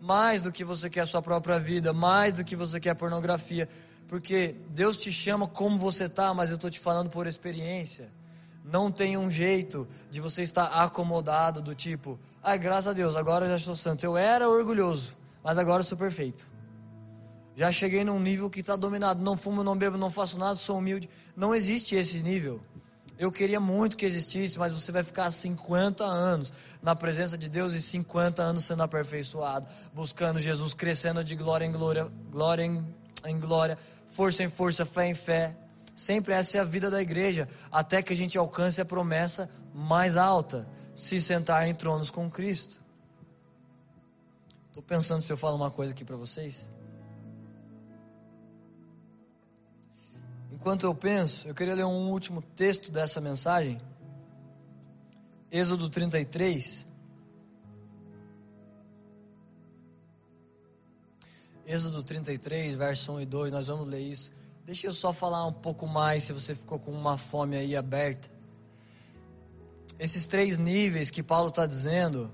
[0.00, 3.68] Mais do que você quer a sua própria vida, mais do que você quer pornografia.
[4.06, 8.08] Porque Deus te chama como você está, mas eu estou te falando por experiência.
[8.70, 13.44] Não tem um jeito de você estar acomodado do tipo, Ai, graças a Deus, agora
[13.44, 14.04] eu já sou santo.
[14.04, 16.46] Eu era orgulhoso, mas agora eu sou perfeito.
[17.56, 19.22] Já cheguei num nível que está dominado.
[19.22, 21.10] Não fumo, não bebo, não faço nada, sou humilde.
[21.36, 22.60] Não existe esse nível.
[23.18, 27.74] Eu queria muito que existisse, mas você vai ficar 50 anos na presença de Deus
[27.74, 32.86] e 50 anos sendo aperfeiçoado, buscando Jesus, crescendo de glória em glória, glória em,
[33.26, 33.76] em glória,
[34.06, 35.50] força em força, fé em fé.
[35.98, 40.16] Sempre essa é a vida da igreja, até que a gente alcance a promessa mais
[40.16, 42.80] alta, se sentar em tronos com Cristo.
[44.68, 46.70] Estou pensando se eu falo uma coisa aqui para vocês.
[50.52, 53.80] Enquanto eu penso, eu queria ler um último texto dessa mensagem.
[55.50, 56.86] Êxodo 33.
[61.66, 64.37] Êxodo 33, verso 1 e 2, nós vamos ler isso.
[64.68, 68.28] Deixa eu só falar um pouco mais, se você ficou com uma fome aí aberta.
[69.98, 72.30] Esses três níveis que Paulo está dizendo,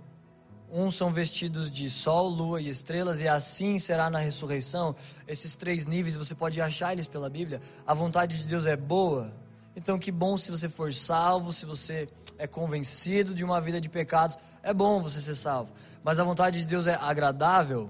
[0.69, 4.97] Uns são vestidos de sol, lua e estrelas, e assim será na ressurreição.
[5.29, 7.61] Esses três níveis você pode achar eles pela Bíblia.
[7.87, 9.33] A vontade de Deus é boa.
[9.77, 13.89] Então, que bom se você for salvo, se você é convencido de uma vida de
[13.89, 14.37] pecados.
[14.61, 15.71] É bom você ser salvo.
[16.03, 17.89] Mas a vontade de Deus é agradável.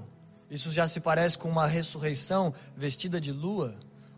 [0.50, 3.74] Isso já se parece com uma ressurreição vestida de lua.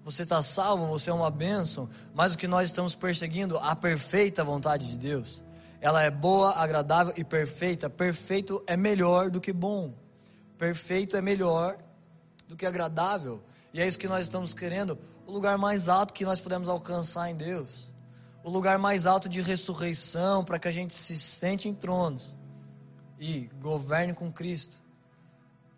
[0.06, 1.90] Você está salvo, você é uma bênção.
[2.14, 3.58] Mas o que nós estamos perseguindo?
[3.58, 5.42] A perfeita vontade de Deus.
[5.80, 7.90] Ela é boa, agradável e perfeita.
[7.90, 9.92] Perfeito é melhor do que bom.
[10.56, 11.76] Perfeito é melhor
[12.46, 13.42] do que agradável.
[13.74, 14.96] E é isso que nós estamos querendo.
[15.26, 17.92] O lugar mais alto que nós podemos alcançar em Deus.
[18.44, 22.32] O lugar mais alto de ressurreição para que a gente se sente em tronos
[23.18, 24.80] e governe com Cristo.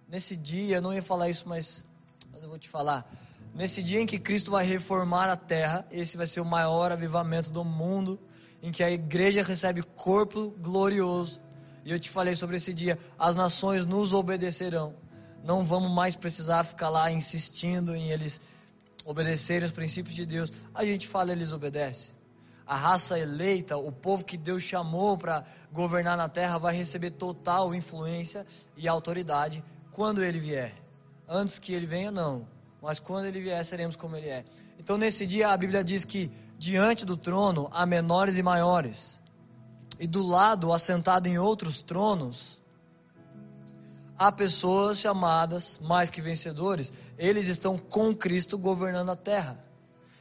[0.07, 1.83] Nesse dia, eu não ia falar isso, mas,
[2.31, 3.11] mas eu vou te falar.
[3.55, 7.51] Nesse dia em que Cristo vai reformar a terra, esse vai ser o maior avivamento
[7.51, 8.21] do mundo
[8.63, 11.41] em que a igreja recebe corpo glorioso.
[11.85, 14.95] E eu te falei sobre esse dia, as nações nos obedecerão.
[15.43, 18.41] Não vamos mais precisar ficar lá insistindo em eles
[19.05, 20.53] obedecerem os princípios de Deus.
[20.75, 22.15] A gente fala, eles obedecem.
[22.67, 27.75] A raça eleita, o povo que Deus chamou para governar na terra, vai receber total
[27.75, 28.45] influência
[28.77, 30.75] e autoridade quando ele vier.
[31.27, 32.47] Antes que ele venha, não.
[32.81, 34.45] Mas quando ele vier, seremos como ele é.
[34.79, 39.21] Então, nesse dia, a Bíblia diz que diante do trono há menores e maiores,
[39.99, 42.61] e do lado, assentado em outros tronos,
[44.17, 49.59] há pessoas chamadas mais que vencedores, eles estão com Cristo governando a terra.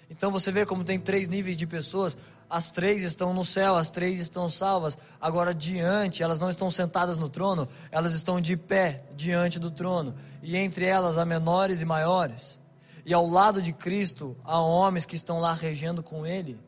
[0.10, 2.18] Então você vê como tem três níveis de pessoas,
[2.50, 4.98] as três estão no céu, as três estão salvas.
[5.20, 10.16] Agora, diante, elas não estão sentadas no trono, elas estão de pé diante do trono.
[10.42, 12.60] E entre elas há menores e maiores
[13.08, 16.60] e ao lado de Cristo há homens que estão lá regendo com Ele.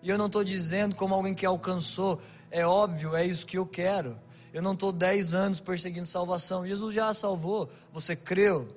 [0.00, 3.66] E eu não estou dizendo como alguém que alcançou, é óbvio, é isso que eu
[3.66, 4.16] quero.
[4.54, 6.64] Eu não estou dez anos perseguindo salvação.
[6.64, 7.68] Jesus já a salvou.
[7.92, 8.68] Você creu,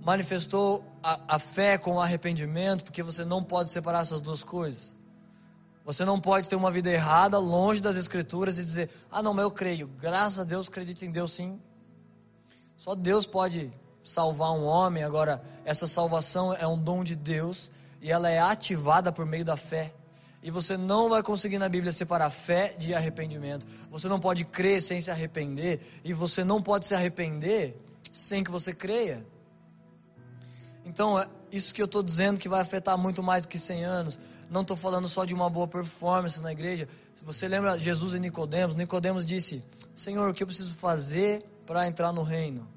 [0.00, 4.94] manifestou a, a fé com arrependimento, porque você não pode separar essas duas coisas.
[5.90, 9.42] Você não pode ter uma vida errada, longe das Escrituras e dizer: Ah, não, mas
[9.42, 9.88] eu creio.
[9.88, 11.60] Graças a Deus, acredito em Deus sim.
[12.76, 13.72] Só Deus pode
[14.04, 15.02] salvar um homem.
[15.02, 19.56] Agora, essa salvação é um dom de Deus e ela é ativada por meio da
[19.56, 19.92] fé.
[20.44, 23.66] E você não vai conseguir na Bíblia separar fé de arrependimento.
[23.90, 25.80] Você não pode crer sem se arrepender.
[26.04, 27.76] E você não pode se arrepender
[28.12, 29.26] sem que você creia.
[30.84, 33.84] Então, é isso que eu estou dizendo que vai afetar muito mais do que 100
[33.84, 34.20] anos.
[34.50, 36.88] Não estou falando só de uma boa performance na igreja.
[37.14, 41.86] Se você lembra Jesus e Nicodemos, Nicodemos disse: Senhor, o que eu preciso fazer para
[41.86, 42.68] entrar no reino?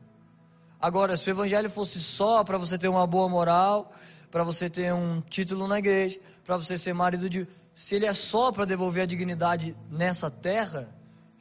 [0.79, 3.91] Agora, se o evangelho fosse só para você ter uma boa moral,
[4.29, 7.47] para você ter um título na igreja, para você ser marido de.
[7.73, 10.88] Se ele é só para devolver a dignidade nessa terra,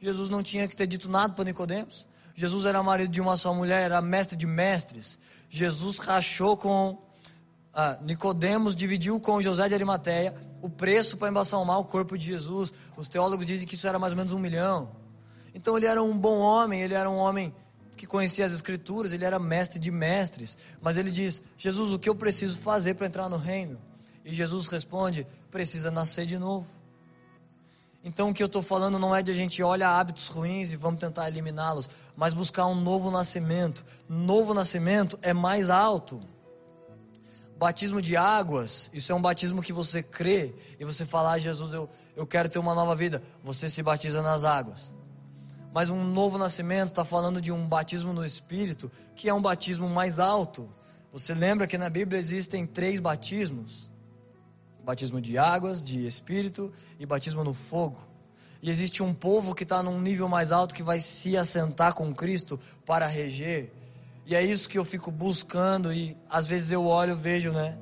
[0.01, 2.07] Jesus não tinha que ter dito nada para Nicodemos.
[2.33, 5.19] Jesus era marido de uma só mulher, era mestre de mestres.
[5.47, 6.97] Jesus rachou com
[7.73, 12.71] ah, Nicodemos, dividiu com José de Arimateia o preço para embalsamar o corpo de Jesus.
[12.95, 14.91] Os teólogos dizem que isso era mais ou menos um milhão.
[15.55, 17.53] Então ele era um bom homem, ele era um homem
[17.97, 22.09] que conhecia as escrituras, ele era mestre de mestres, mas ele diz: Jesus, o que
[22.09, 23.79] eu preciso fazer para entrar no reino?
[24.23, 26.67] E Jesus responde: precisa nascer de novo.
[28.03, 30.75] Então o que eu estou falando não é de a gente olhar hábitos ruins e
[30.75, 33.85] vamos tentar eliminá-los, mas buscar um novo nascimento.
[34.09, 36.21] Novo nascimento é mais alto.
[37.57, 41.71] Batismo de águas, isso é um batismo que você crê e você fala, ah, Jesus,
[41.71, 43.21] eu, eu quero ter uma nova vida.
[43.43, 44.93] Você se batiza nas águas.
[45.73, 49.89] Mas um novo nascimento está falando de um batismo no Espírito, que é um batismo
[49.89, 50.69] mais alto.
[51.11, 53.89] Você lembra que na Bíblia existem três batismos:
[54.83, 57.99] batismo de águas, de Espírito e batismo no fogo.
[58.61, 62.13] E existe um povo que está num nível mais alto que vai se assentar com
[62.13, 63.73] Cristo para reger.
[64.25, 67.77] E é isso que eu fico buscando e às vezes eu olho, vejo, né?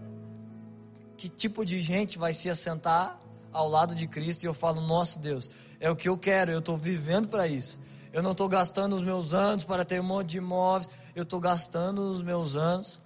[1.15, 3.19] Que tipo de gente vai se assentar
[3.51, 5.49] ao lado de Cristo e eu falo, nossa Deus,
[5.79, 7.79] é o que eu quero, eu estou vivendo para isso.
[8.11, 11.39] Eu não estou gastando os meus anos para ter um monte de imóveis, eu estou
[11.39, 12.99] gastando os meus anos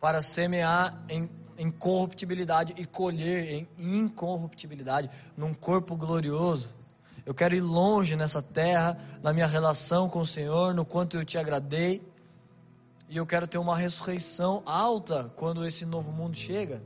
[0.00, 6.74] para semear em, em corruptibilidade e colher em incorruptibilidade, num corpo glorioso.
[7.26, 11.24] Eu quero ir longe nessa terra, na minha relação com o Senhor, no quanto eu
[11.24, 12.02] te agradei.
[13.10, 16.80] E eu quero ter uma ressurreição alta quando esse novo mundo chega.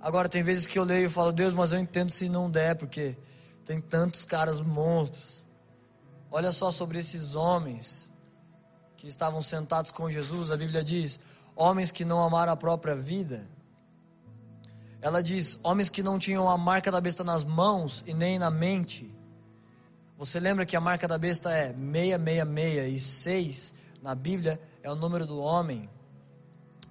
[0.00, 2.76] Agora, tem vezes que eu leio e falo, Deus, mas eu entendo se não der,
[2.76, 3.18] porque
[3.64, 5.44] tem tantos caras monstros.
[6.30, 8.08] Olha só sobre esses homens
[8.96, 10.52] que estavam sentados com Jesus.
[10.52, 11.18] A Bíblia diz:
[11.56, 13.48] homens que não amaram a própria vida.
[15.00, 18.48] Ela diz: homens que não tinham a marca da besta nas mãos e nem na
[18.48, 19.12] mente.
[20.16, 24.94] Você lembra que a marca da besta é 666 e 6 na Bíblia é o
[24.94, 25.90] número do homem.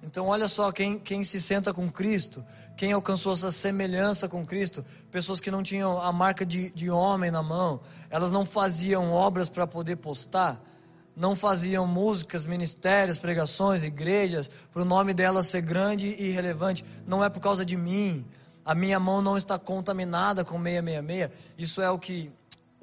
[0.02, 2.44] Então, olha só quem, quem se senta com Cristo,
[2.76, 7.30] quem alcançou essa semelhança com Cristo, pessoas que não tinham a marca de, de homem
[7.30, 10.62] na mão, elas não faziam obras para poder postar,
[11.16, 16.84] não faziam músicas, ministérios, pregações, igrejas, para o nome delas ser grande e relevante.
[17.06, 18.26] Não é por causa de mim,
[18.62, 21.30] a minha mão não está contaminada com 666.
[21.56, 22.30] Isso é o que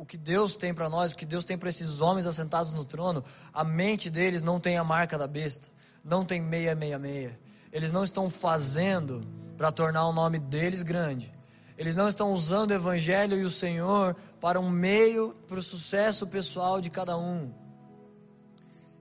[0.04, 2.84] o que Deus tem para nós, o que Deus tem para esses homens assentados no
[2.84, 5.70] trono, a mente deles não tem a marca da besta,
[6.04, 7.40] não tem 666.
[7.72, 11.34] Eles não estão fazendo para tornar o nome deles grande.
[11.78, 16.28] Eles não estão usando o evangelho e o Senhor para um meio para o sucesso
[16.28, 17.50] pessoal de cada um.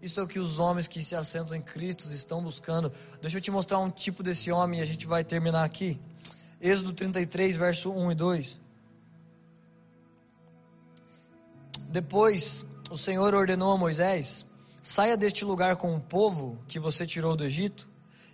[0.01, 2.93] Isso é o que os homens que se assentam em Cristo estão buscando.
[3.21, 6.01] Deixa eu te mostrar um tipo desse homem e a gente vai terminar aqui.
[6.61, 8.62] Êxodo 33, verso 1 e 2.
[11.93, 14.47] Depois o Senhor ordenou a Moisés:
[14.83, 17.87] Saia deste lugar com o povo que você tirou do Egito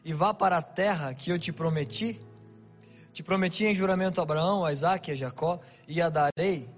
[0.04, 2.20] e vá para a terra que eu te prometi.
[3.12, 6.70] Te prometi em juramento a Abraão, a Isaac e a Jacó, e a darei.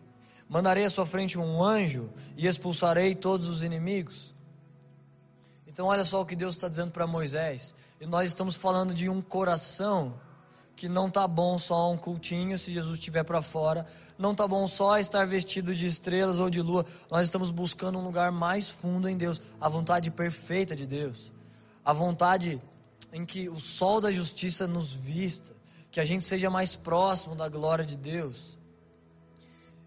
[0.48, 4.34] Mandarei à sua frente um anjo e expulsarei todos os inimigos.
[5.66, 7.74] Então, olha só o que Deus está dizendo para Moisés.
[8.00, 10.18] E nós estamos falando de um coração
[10.80, 13.84] que não tá bom só um cultinho se Jesus estiver para fora,
[14.16, 16.86] não tá bom só estar vestido de estrelas ou de lua.
[17.10, 21.34] Nós estamos buscando um lugar mais fundo em Deus, a vontade perfeita de Deus,
[21.84, 22.62] a vontade
[23.12, 25.54] em que o sol da justiça nos vista,
[25.90, 28.56] que a gente seja mais próximo da glória de Deus.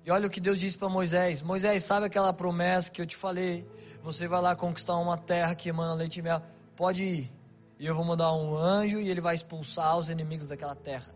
[0.06, 3.18] E olha o que Deus disse para Moisés: Moisés, sabe aquela promessa que eu te
[3.18, 3.68] falei?
[4.04, 6.40] Você vai lá conquistar uma terra que emana leite e mel.
[6.76, 7.43] Pode ir.
[7.80, 11.14] E eu vou mandar um anjo e ele vai expulsar os inimigos daquela terra.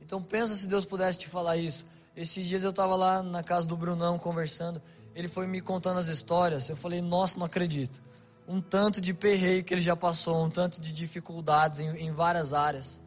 [0.00, 1.86] Então pensa se Deus pudesse te falar isso.
[2.16, 4.80] Esses dias eu estava lá na casa do Brunão conversando.
[5.14, 6.68] Ele foi me contando as histórias.
[6.68, 8.02] Eu falei, nossa, não acredito.
[8.46, 12.52] Um tanto de perreio que ele já passou, um tanto de dificuldades em, em várias
[12.52, 13.00] áreas.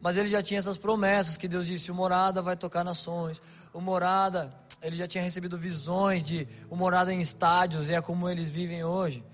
[0.00, 3.40] Mas ele já tinha essas promessas que Deus disse: o morada vai tocar nações.
[3.72, 8.28] O morada, ele já tinha recebido visões de o morada em estádios, e é como
[8.28, 9.24] eles vivem hoje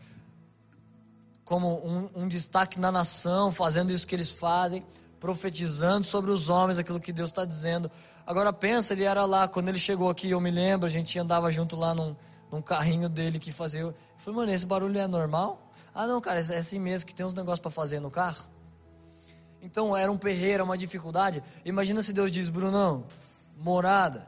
[1.48, 4.82] como um, um destaque na nação, fazendo isso que eles fazem,
[5.18, 7.90] profetizando sobre os homens aquilo que Deus está dizendo.
[8.26, 11.50] Agora pensa, ele era lá, quando ele chegou aqui, eu me lembro, a gente andava
[11.50, 12.14] junto lá num,
[12.52, 13.80] num carrinho dele que fazia.
[13.80, 15.72] Eu falei, mano, esse barulho é normal?
[15.94, 18.44] Ah, não, cara, é assim mesmo que tem uns negócios para fazer no carro.
[19.62, 21.42] Então era um perreiro, uma dificuldade.
[21.64, 23.06] Imagina se Deus diz, Brunão,
[23.56, 24.26] morada,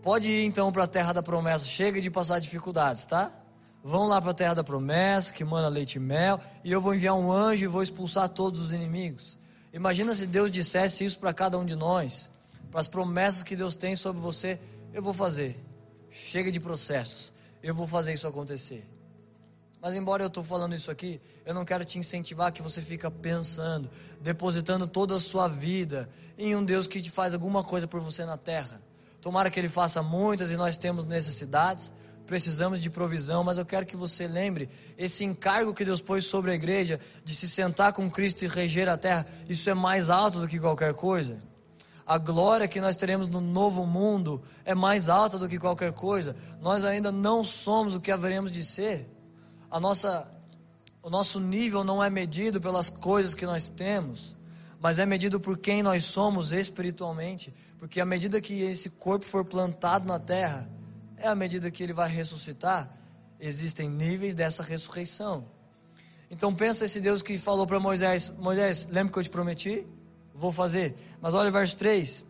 [0.00, 3.30] pode ir então para a terra da promessa, chega de passar dificuldades, tá?
[3.84, 6.94] Vão lá para a terra da promessa, que manda leite e mel, e eu vou
[6.94, 9.38] enviar um anjo e vou expulsar todos os inimigos.
[9.74, 12.30] Imagina se Deus dissesse isso para cada um de nós,
[12.70, 14.58] para as promessas que Deus tem sobre você,
[14.94, 15.62] eu vou fazer.
[16.10, 17.30] Chega de processos,
[17.62, 18.88] eu vou fazer isso acontecer.
[19.82, 23.10] Mas embora eu estou falando isso aqui, eu não quero te incentivar que você fica
[23.10, 28.00] pensando, depositando toda a sua vida em um Deus que te faz alguma coisa por
[28.00, 28.80] você na terra.
[29.20, 31.92] Tomara que Ele faça muitas e nós temos necessidades,
[32.26, 36.50] precisamos de provisão, mas eu quero que você lembre esse encargo que Deus pôs sobre
[36.50, 40.40] a igreja de se sentar com Cristo e reger a terra, isso é mais alto
[40.40, 41.42] do que qualquer coisa.
[42.06, 46.36] A glória que nós teremos no novo mundo é mais alta do que qualquer coisa.
[46.60, 49.08] Nós ainda não somos o que haveremos de ser.
[49.70, 50.30] A nossa
[51.04, 54.34] o nosso nível não é medido pelas coisas que nós temos,
[54.80, 59.44] mas é medido por quem nós somos espiritualmente, porque à medida que esse corpo for
[59.44, 60.66] plantado na terra,
[61.24, 62.90] é à medida que ele vai ressuscitar,
[63.40, 65.46] existem níveis dessa ressurreição.
[66.30, 69.86] Então pensa esse Deus que falou para Moisés: Moisés, lembra que eu te prometi?
[70.34, 70.94] Vou fazer.
[71.22, 72.24] Mas olha o verso 3.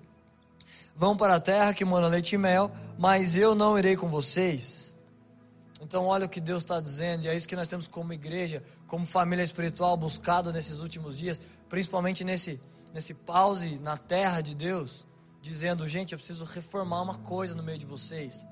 [0.97, 4.95] Vão para a terra que mora leite e mel, mas eu não irei com vocês.
[5.81, 8.63] Então, olha o que Deus está dizendo, e é isso que nós temos como igreja,
[8.87, 12.61] como família espiritual, buscado nesses últimos dias, principalmente nesse,
[12.93, 15.05] nesse pause na terra de Deus,
[15.43, 18.47] dizendo: gente, eu preciso reformar uma coisa no meio de vocês.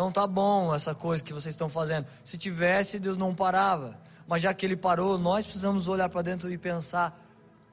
[0.00, 2.06] Não tá bom essa coisa que vocês estão fazendo.
[2.24, 4.00] Se tivesse, Deus não parava.
[4.26, 7.22] Mas já que Ele parou, nós precisamos olhar para dentro e pensar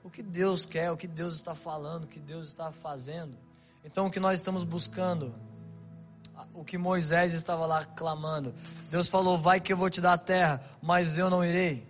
[0.04, 3.38] o que Deus quer, o que Deus está falando, o que Deus está fazendo.
[3.82, 5.34] Então, o que nós estamos buscando,
[6.54, 8.54] o que Moisés estava lá clamando.
[8.92, 11.88] Deus falou: Vai que eu vou te dar a terra, mas eu não irei.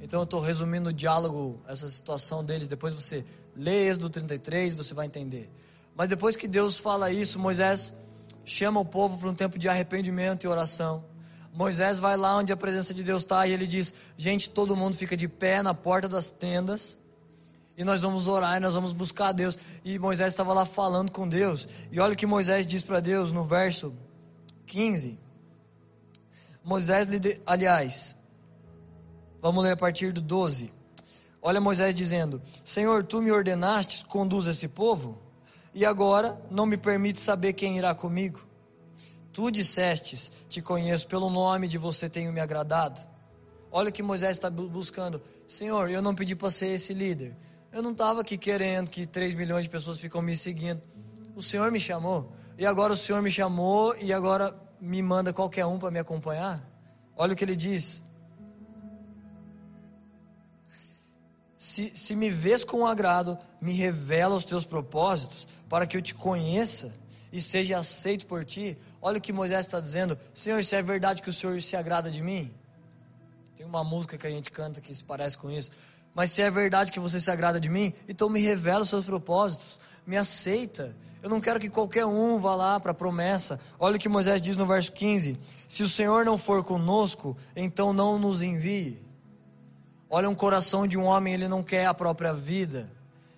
[0.00, 2.66] Então, eu estou resumindo o diálogo, essa situação deles.
[2.66, 5.52] Depois você lê Êxodo 33, você vai entender.
[5.94, 7.94] Mas depois que Deus fala isso, Moisés
[8.44, 11.04] chama o povo para um tempo de arrependimento e oração.
[11.52, 14.94] Moisés vai lá onde a presença de Deus está e ele diz: Gente, todo mundo
[14.96, 16.98] fica de pé na porta das tendas
[17.76, 19.58] e nós vamos orar e nós vamos buscar a Deus.
[19.84, 21.68] E Moisés estava lá falando com Deus.
[21.90, 23.94] E olha o que Moisés diz para Deus no verso
[24.66, 25.18] 15.
[26.64, 27.08] Moisés,
[27.46, 28.18] aliás,
[29.40, 30.72] vamos ler a partir do 12.
[31.42, 35.20] Olha Moisés dizendo: Senhor, tu me ordenaste, conduz esse povo,
[35.76, 38.40] e agora não me permite saber quem irá comigo.
[39.30, 42.98] Tu dissestes: Te conheço pelo nome, de você tenho me agradado.
[43.70, 45.20] Olha o que Moisés está buscando.
[45.46, 47.36] Senhor, eu não pedi para ser esse líder.
[47.70, 50.80] Eu não estava aqui querendo que 3 milhões de pessoas ficam me seguindo.
[51.34, 52.32] O Senhor me chamou.
[52.56, 56.66] E agora o Senhor me chamou e agora me manda qualquer um para me acompanhar.
[57.14, 58.02] Olha o que ele diz.
[61.56, 66.14] Se, se me vês com agrado, me revela os teus propósitos, para que eu te
[66.14, 66.92] conheça
[67.32, 68.78] e seja aceito por ti.
[69.00, 72.10] Olha o que Moisés está dizendo: Senhor, se é verdade que o Senhor se agrada
[72.10, 72.52] de mim.
[73.56, 75.70] Tem uma música que a gente canta que se parece com isso.
[76.14, 79.04] Mas se é verdade que você se agrada de mim, então me revela os seus
[79.04, 80.94] propósitos, me aceita.
[81.22, 83.60] Eu não quero que qualquer um vá lá para a promessa.
[83.78, 87.92] Olha o que Moisés diz no verso 15: Se o Senhor não for conosco, então
[87.92, 89.05] não nos envie.
[90.08, 92.88] Olha um coração de um homem, ele não quer a própria vida.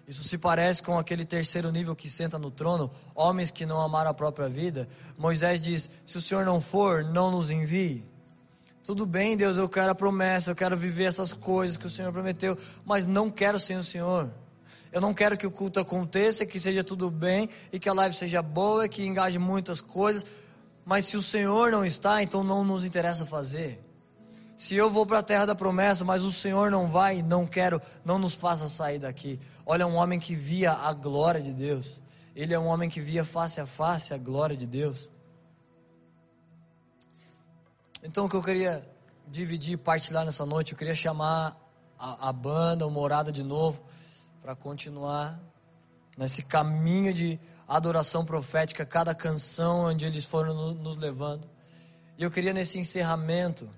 [0.06, 4.10] Isso se parece com aquele terceiro nível que senta no trono, homens que não amaram
[4.10, 4.88] a própria vida.
[5.18, 8.04] Moisés diz: Se o Senhor não for, não nos envie.
[8.82, 12.10] Tudo bem, Deus, eu quero a promessa, eu quero viver essas coisas que o Senhor
[12.10, 12.56] prometeu,
[12.86, 14.30] mas não quero sem o Senhor.
[14.90, 18.16] Eu não quero que o culto aconteça, que seja tudo bem e que a live
[18.16, 20.24] seja boa, que engaje muitas coisas,
[20.86, 23.78] mas se o Senhor não está, então não nos interessa fazer.
[24.58, 27.80] Se eu vou para a terra da promessa, mas o Senhor não vai, não quero,
[28.04, 29.38] não nos faça sair daqui.
[29.64, 32.02] Olha, um homem que via a glória de Deus.
[32.34, 35.08] Ele é um homem que via face a face a glória de Deus.
[38.02, 38.84] Então, o que eu queria
[39.28, 41.56] dividir e partilhar nessa noite, eu queria chamar
[41.96, 43.80] a, a banda, o Morada de novo,
[44.42, 45.40] para continuar
[46.16, 47.38] nesse caminho de
[47.68, 51.48] adoração profética, cada canção onde eles foram no, nos levando.
[52.16, 53.70] E eu queria nesse encerramento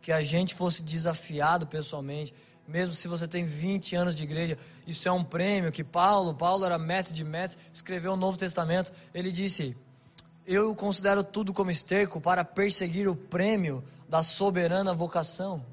[0.00, 2.34] que a gente fosse desafiado pessoalmente
[2.70, 6.64] mesmo se você tem 20 anos de igreja, isso é um prêmio que Paulo, Paulo
[6.64, 9.76] era mestre de mestre, escreveu o Novo Testamento, ele disse:
[10.46, 15.64] "Eu considero tudo como esterco para perseguir o prêmio da soberana vocação".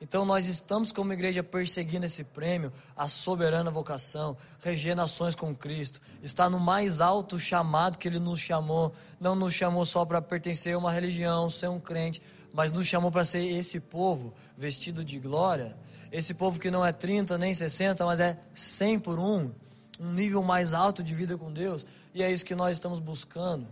[0.00, 6.00] Então nós estamos como igreja perseguindo esse prêmio, a soberana vocação, reger nações com Cristo,
[6.22, 10.74] está no mais alto chamado que ele nos chamou, não nos chamou só para pertencer
[10.74, 12.20] a uma religião, ser um crente,
[12.54, 15.76] mas nos chamou para ser esse povo vestido de glória
[16.14, 19.50] esse povo que não é 30 nem 60, mas é 100 por um,
[19.98, 21.84] um nível mais alto de vida com Deus,
[22.14, 23.66] e é isso que nós estamos buscando.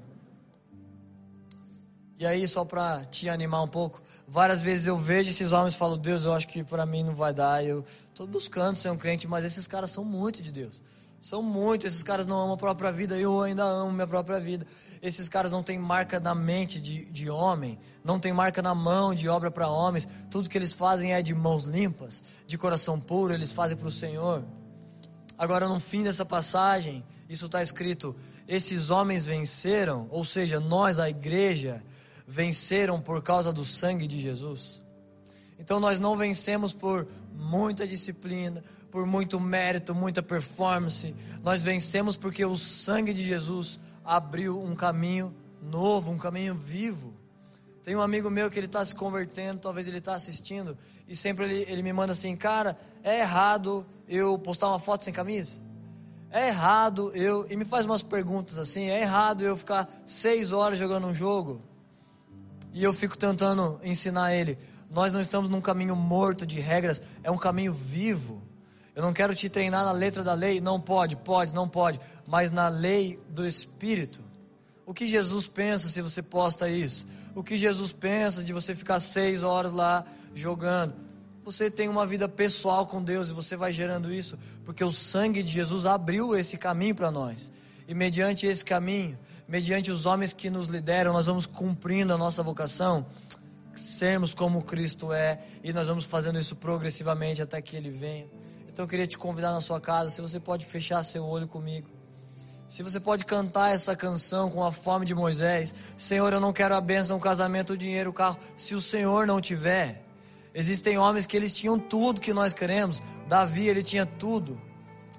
[2.19, 5.77] E aí, só para te animar um pouco, várias vezes eu vejo esses homens e
[5.77, 8.97] falo, Deus, eu acho que para mim não vai dar, eu estou buscando ser um
[8.97, 10.83] crente, mas esses caras são muito de Deus.
[11.23, 14.67] São muito, esses caras não amam a própria vida, eu ainda amo minha própria vida.
[15.01, 19.15] Esses caras não têm marca na mente de, de homem, não tem marca na mão
[19.15, 20.09] de obra para homens.
[20.29, 23.91] Tudo que eles fazem é de mãos limpas, de coração puro, eles fazem para o
[23.91, 24.45] Senhor.
[25.39, 28.17] Agora, no fim dessa passagem, isso está escrito:
[28.49, 31.85] esses homens venceram, ou seja, nós, a igreja,
[32.27, 34.83] venceram por causa do sangue de Jesus.
[35.57, 41.17] Então, nós não vencemos por muita disciplina, por muito mérito, muita performance.
[41.43, 47.15] Nós vencemos porque o sangue de Jesus abriu um caminho novo, um caminho vivo.
[47.83, 50.77] Tem um amigo meu que ele está se convertendo, talvez ele está assistindo,
[51.09, 55.13] e sempre ele, ele me manda assim, cara, é errado eu postar uma foto sem
[55.13, 55.63] camisa?
[56.31, 57.47] É errado eu.
[57.51, 61.61] E me faz umas perguntas assim: é errado eu ficar seis horas jogando um jogo?
[62.73, 64.59] E eu fico tentando ensinar ele:
[64.91, 68.52] nós não estamos num caminho morto de regras, é um caminho vivo.
[68.95, 72.51] Eu não quero te treinar na letra da lei, não pode, pode, não pode, mas
[72.51, 74.23] na lei do Espírito.
[74.85, 77.07] O que Jesus pensa se você posta isso?
[77.35, 80.95] O que Jesus pensa de você ficar seis horas lá jogando?
[81.45, 85.43] Você tem uma vida pessoal com Deus e você vai gerando isso, porque o sangue
[85.43, 87.51] de Jesus abriu esse caminho para nós.
[87.89, 89.19] E mediante esse caminho,
[89.49, 93.07] mediante os homens que nos lideram, nós vamos cumprindo a nossa vocação,
[93.75, 98.27] sermos como Cristo é, e nós vamos fazendo isso progressivamente até que Ele venha.
[98.73, 101.91] Então eu queria te convidar na sua casa, se você pode fechar seu olho comigo.
[102.67, 106.75] Se você pode cantar essa canção com a fome de Moisés, Senhor, eu não quero
[106.75, 110.03] a bênção, o casamento, o dinheiro, o carro, se o Senhor não tiver.
[110.55, 113.03] Existem homens que eles tinham tudo que nós queremos.
[113.29, 114.59] Davi, ele tinha tudo.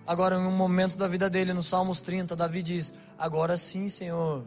[0.05, 4.43] Agora, em um momento da vida dele, no Salmos 30, Davi diz: Agora sim, Senhor.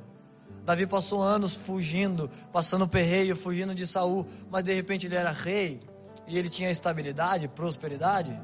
[0.64, 5.80] Davi passou anos fugindo, passando perreio, fugindo de Saul, mas de repente ele era rei
[6.26, 8.36] e ele tinha estabilidade, prosperidade.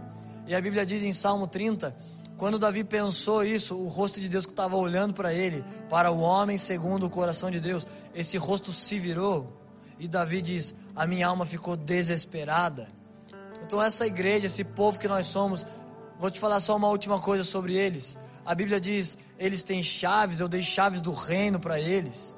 [0.46, 1.94] E a Bíblia diz em Salmo 30,
[2.36, 6.20] quando Davi pensou isso, o rosto de Deus que estava olhando para ele, para o
[6.20, 9.60] homem segundo o coração de Deus, esse rosto se virou.
[9.98, 12.88] E Davi diz: A minha alma ficou desesperada.
[13.64, 15.64] Então, essa igreja, esse povo que nós somos,
[16.18, 18.18] vou te falar só uma última coisa sobre eles.
[18.44, 22.32] A Bíblia diz: eles têm chaves, eu dei chaves do reino para eles.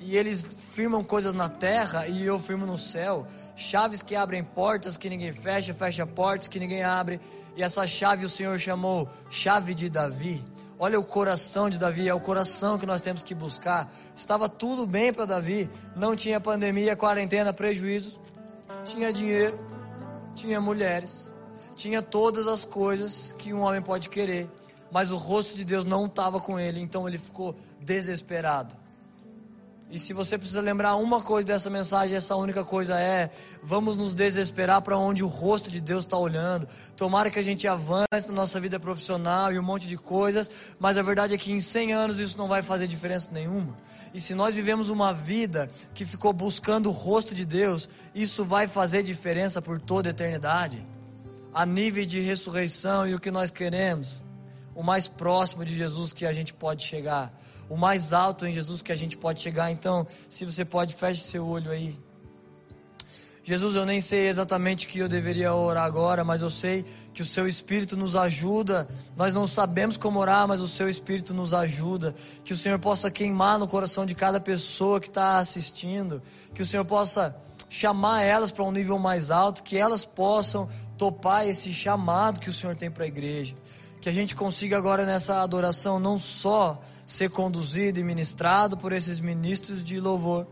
[0.00, 3.26] E eles firmam coisas na terra e eu firmo no céu
[3.56, 7.20] chaves que abrem portas que ninguém fecha, fecha portas que ninguém abre.
[7.56, 10.44] E essa chave o Senhor chamou chave de Davi.
[10.78, 13.92] Olha o coração de Davi, é o coração que nós temos que buscar.
[14.14, 18.20] Estava tudo bem para Davi, não tinha pandemia, quarentena, prejuízos,
[18.84, 19.58] tinha dinheiro,
[20.36, 21.32] tinha mulheres,
[21.74, 24.48] tinha todas as coisas que um homem pode querer,
[24.92, 28.76] mas o rosto de Deus não estava com ele, então ele ficou desesperado.
[29.90, 33.30] E se você precisa lembrar uma coisa dessa mensagem, essa única coisa é:
[33.62, 36.68] vamos nos desesperar para onde o rosto de Deus está olhando.
[36.94, 40.98] Tomara que a gente avance na nossa vida profissional e um monte de coisas, mas
[40.98, 43.78] a verdade é que em 100 anos isso não vai fazer diferença nenhuma.
[44.12, 48.66] E se nós vivemos uma vida que ficou buscando o rosto de Deus, isso vai
[48.66, 50.84] fazer diferença por toda a eternidade.
[51.52, 54.20] A nível de ressurreição e o que nós queremos,
[54.74, 57.32] o mais próximo de Jesus que a gente pode chegar
[57.68, 59.70] o mais alto em Jesus que a gente pode chegar.
[59.70, 61.98] Então, se você pode, feche seu olho aí.
[63.48, 67.22] Jesus, eu nem sei exatamente o que eu deveria orar agora, mas eu sei que
[67.22, 68.86] o seu Espírito nos ajuda.
[69.16, 72.14] Nós não sabemos como orar, mas o seu Espírito nos ajuda.
[72.44, 76.20] Que o Senhor possa queimar no coração de cada pessoa que está assistindo.
[76.52, 77.34] Que o Senhor possa
[77.70, 79.62] chamar elas para um nível mais alto.
[79.62, 83.56] Que elas possam topar esse chamado que o Senhor tem para a igreja.
[84.00, 89.18] Que a gente consiga agora nessa adoração não só ser conduzido e ministrado por esses
[89.18, 90.46] ministros de louvor,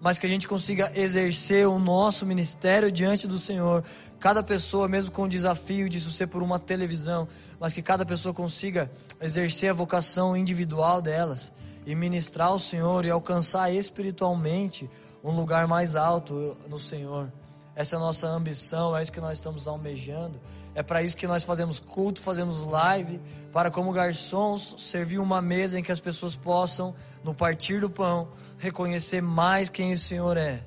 [0.00, 3.82] mas que a gente consiga exercer o nosso ministério diante do Senhor.
[4.20, 7.26] Cada pessoa, mesmo com o desafio disso ser por uma televisão,
[7.58, 11.52] mas que cada pessoa consiga exercer a vocação individual delas
[11.86, 14.90] e ministrar ao Senhor e alcançar espiritualmente
[15.22, 17.32] um lugar mais alto no Senhor.
[17.74, 20.38] Essa é a nossa ambição, é isso que nós estamos almejando.
[20.74, 23.20] É para isso que nós fazemos culto, fazemos live,
[23.52, 28.28] para como garçons servir uma mesa em que as pessoas possam, no partir do pão,
[28.58, 30.60] reconhecer mais quem o Senhor é,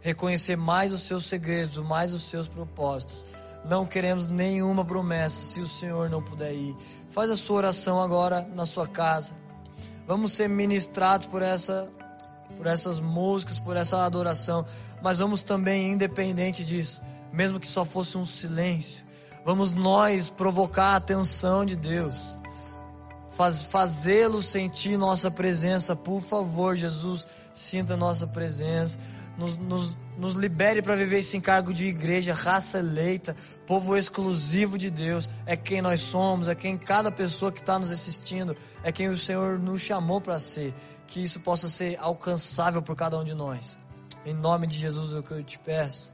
[0.00, 3.24] reconhecer mais os seus segredos, mais os seus propósitos.
[3.68, 6.74] Não queremos nenhuma promessa se o Senhor não puder ir.
[7.10, 9.34] Faz a sua oração agora na sua casa.
[10.06, 11.90] Vamos ser ministrados por essa
[12.56, 14.66] por essas músicas, por essa adoração,
[15.02, 17.00] mas vamos também independente disso,
[17.32, 19.06] mesmo que só fosse um silêncio,
[19.44, 22.36] Vamos nós provocar a atenção de Deus.
[23.30, 25.96] Faz, Fazê-lo sentir nossa presença.
[25.96, 28.98] Por favor, Jesus, sinta nossa presença.
[29.38, 33.34] Nos, nos, nos libere para viver esse encargo de igreja, raça eleita,
[33.66, 35.26] povo exclusivo de Deus.
[35.46, 39.16] É quem nós somos, é quem cada pessoa que está nos assistindo, é quem o
[39.16, 40.74] Senhor nos chamou para ser.
[41.06, 43.78] Que isso possa ser alcançável por cada um de nós.
[44.26, 46.12] Em nome de Jesus é o que eu te peço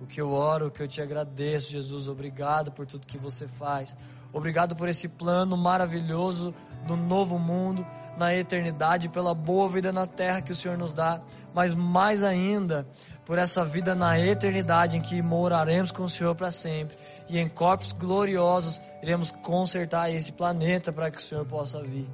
[0.00, 2.08] o que eu oro, o que eu te agradeço, Jesus.
[2.08, 3.96] Obrigado por tudo que você faz.
[4.32, 6.54] Obrigado por esse plano maravilhoso
[6.88, 7.86] no novo mundo,
[8.16, 11.20] na eternidade, pela boa vida na terra que o Senhor nos dá,
[11.52, 12.88] mas mais ainda
[13.26, 16.96] por essa vida na eternidade em que moraremos com o Senhor para sempre
[17.28, 22.08] e em corpos gloriosos iremos consertar esse planeta para que o Senhor possa vir.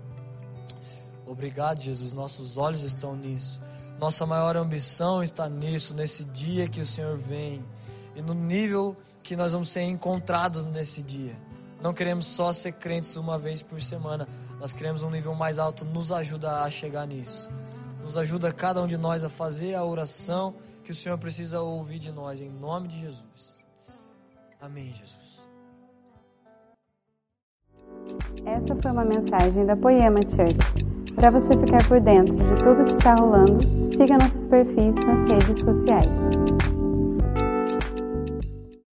[1.25, 2.13] Obrigado, Jesus.
[2.13, 3.63] Nossos olhos estão nisso.
[3.99, 7.65] Nossa maior ambição está nisso, nesse dia que o Senhor vem
[8.17, 11.37] e no nível que nós vamos ser encontrados nesse dia.
[11.83, 14.27] Não queremos só ser crentes uma vez por semana,
[14.59, 15.85] nós queremos um nível mais alto.
[15.85, 17.51] Nos ajuda a chegar nisso.
[18.01, 21.99] Nos ajuda cada um de nós a fazer a oração que o Senhor precisa ouvir
[21.99, 23.57] de nós, em nome de Jesus.
[24.61, 25.37] Amém, Jesus.
[28.45, 30.87] Essa foi uma mensagem da Poema Church.
[31.17, 33.61] Para você ficar por dentro de tudo que está rolando,
[33.93, 36.56] siga nossos perfis nas redes sociais.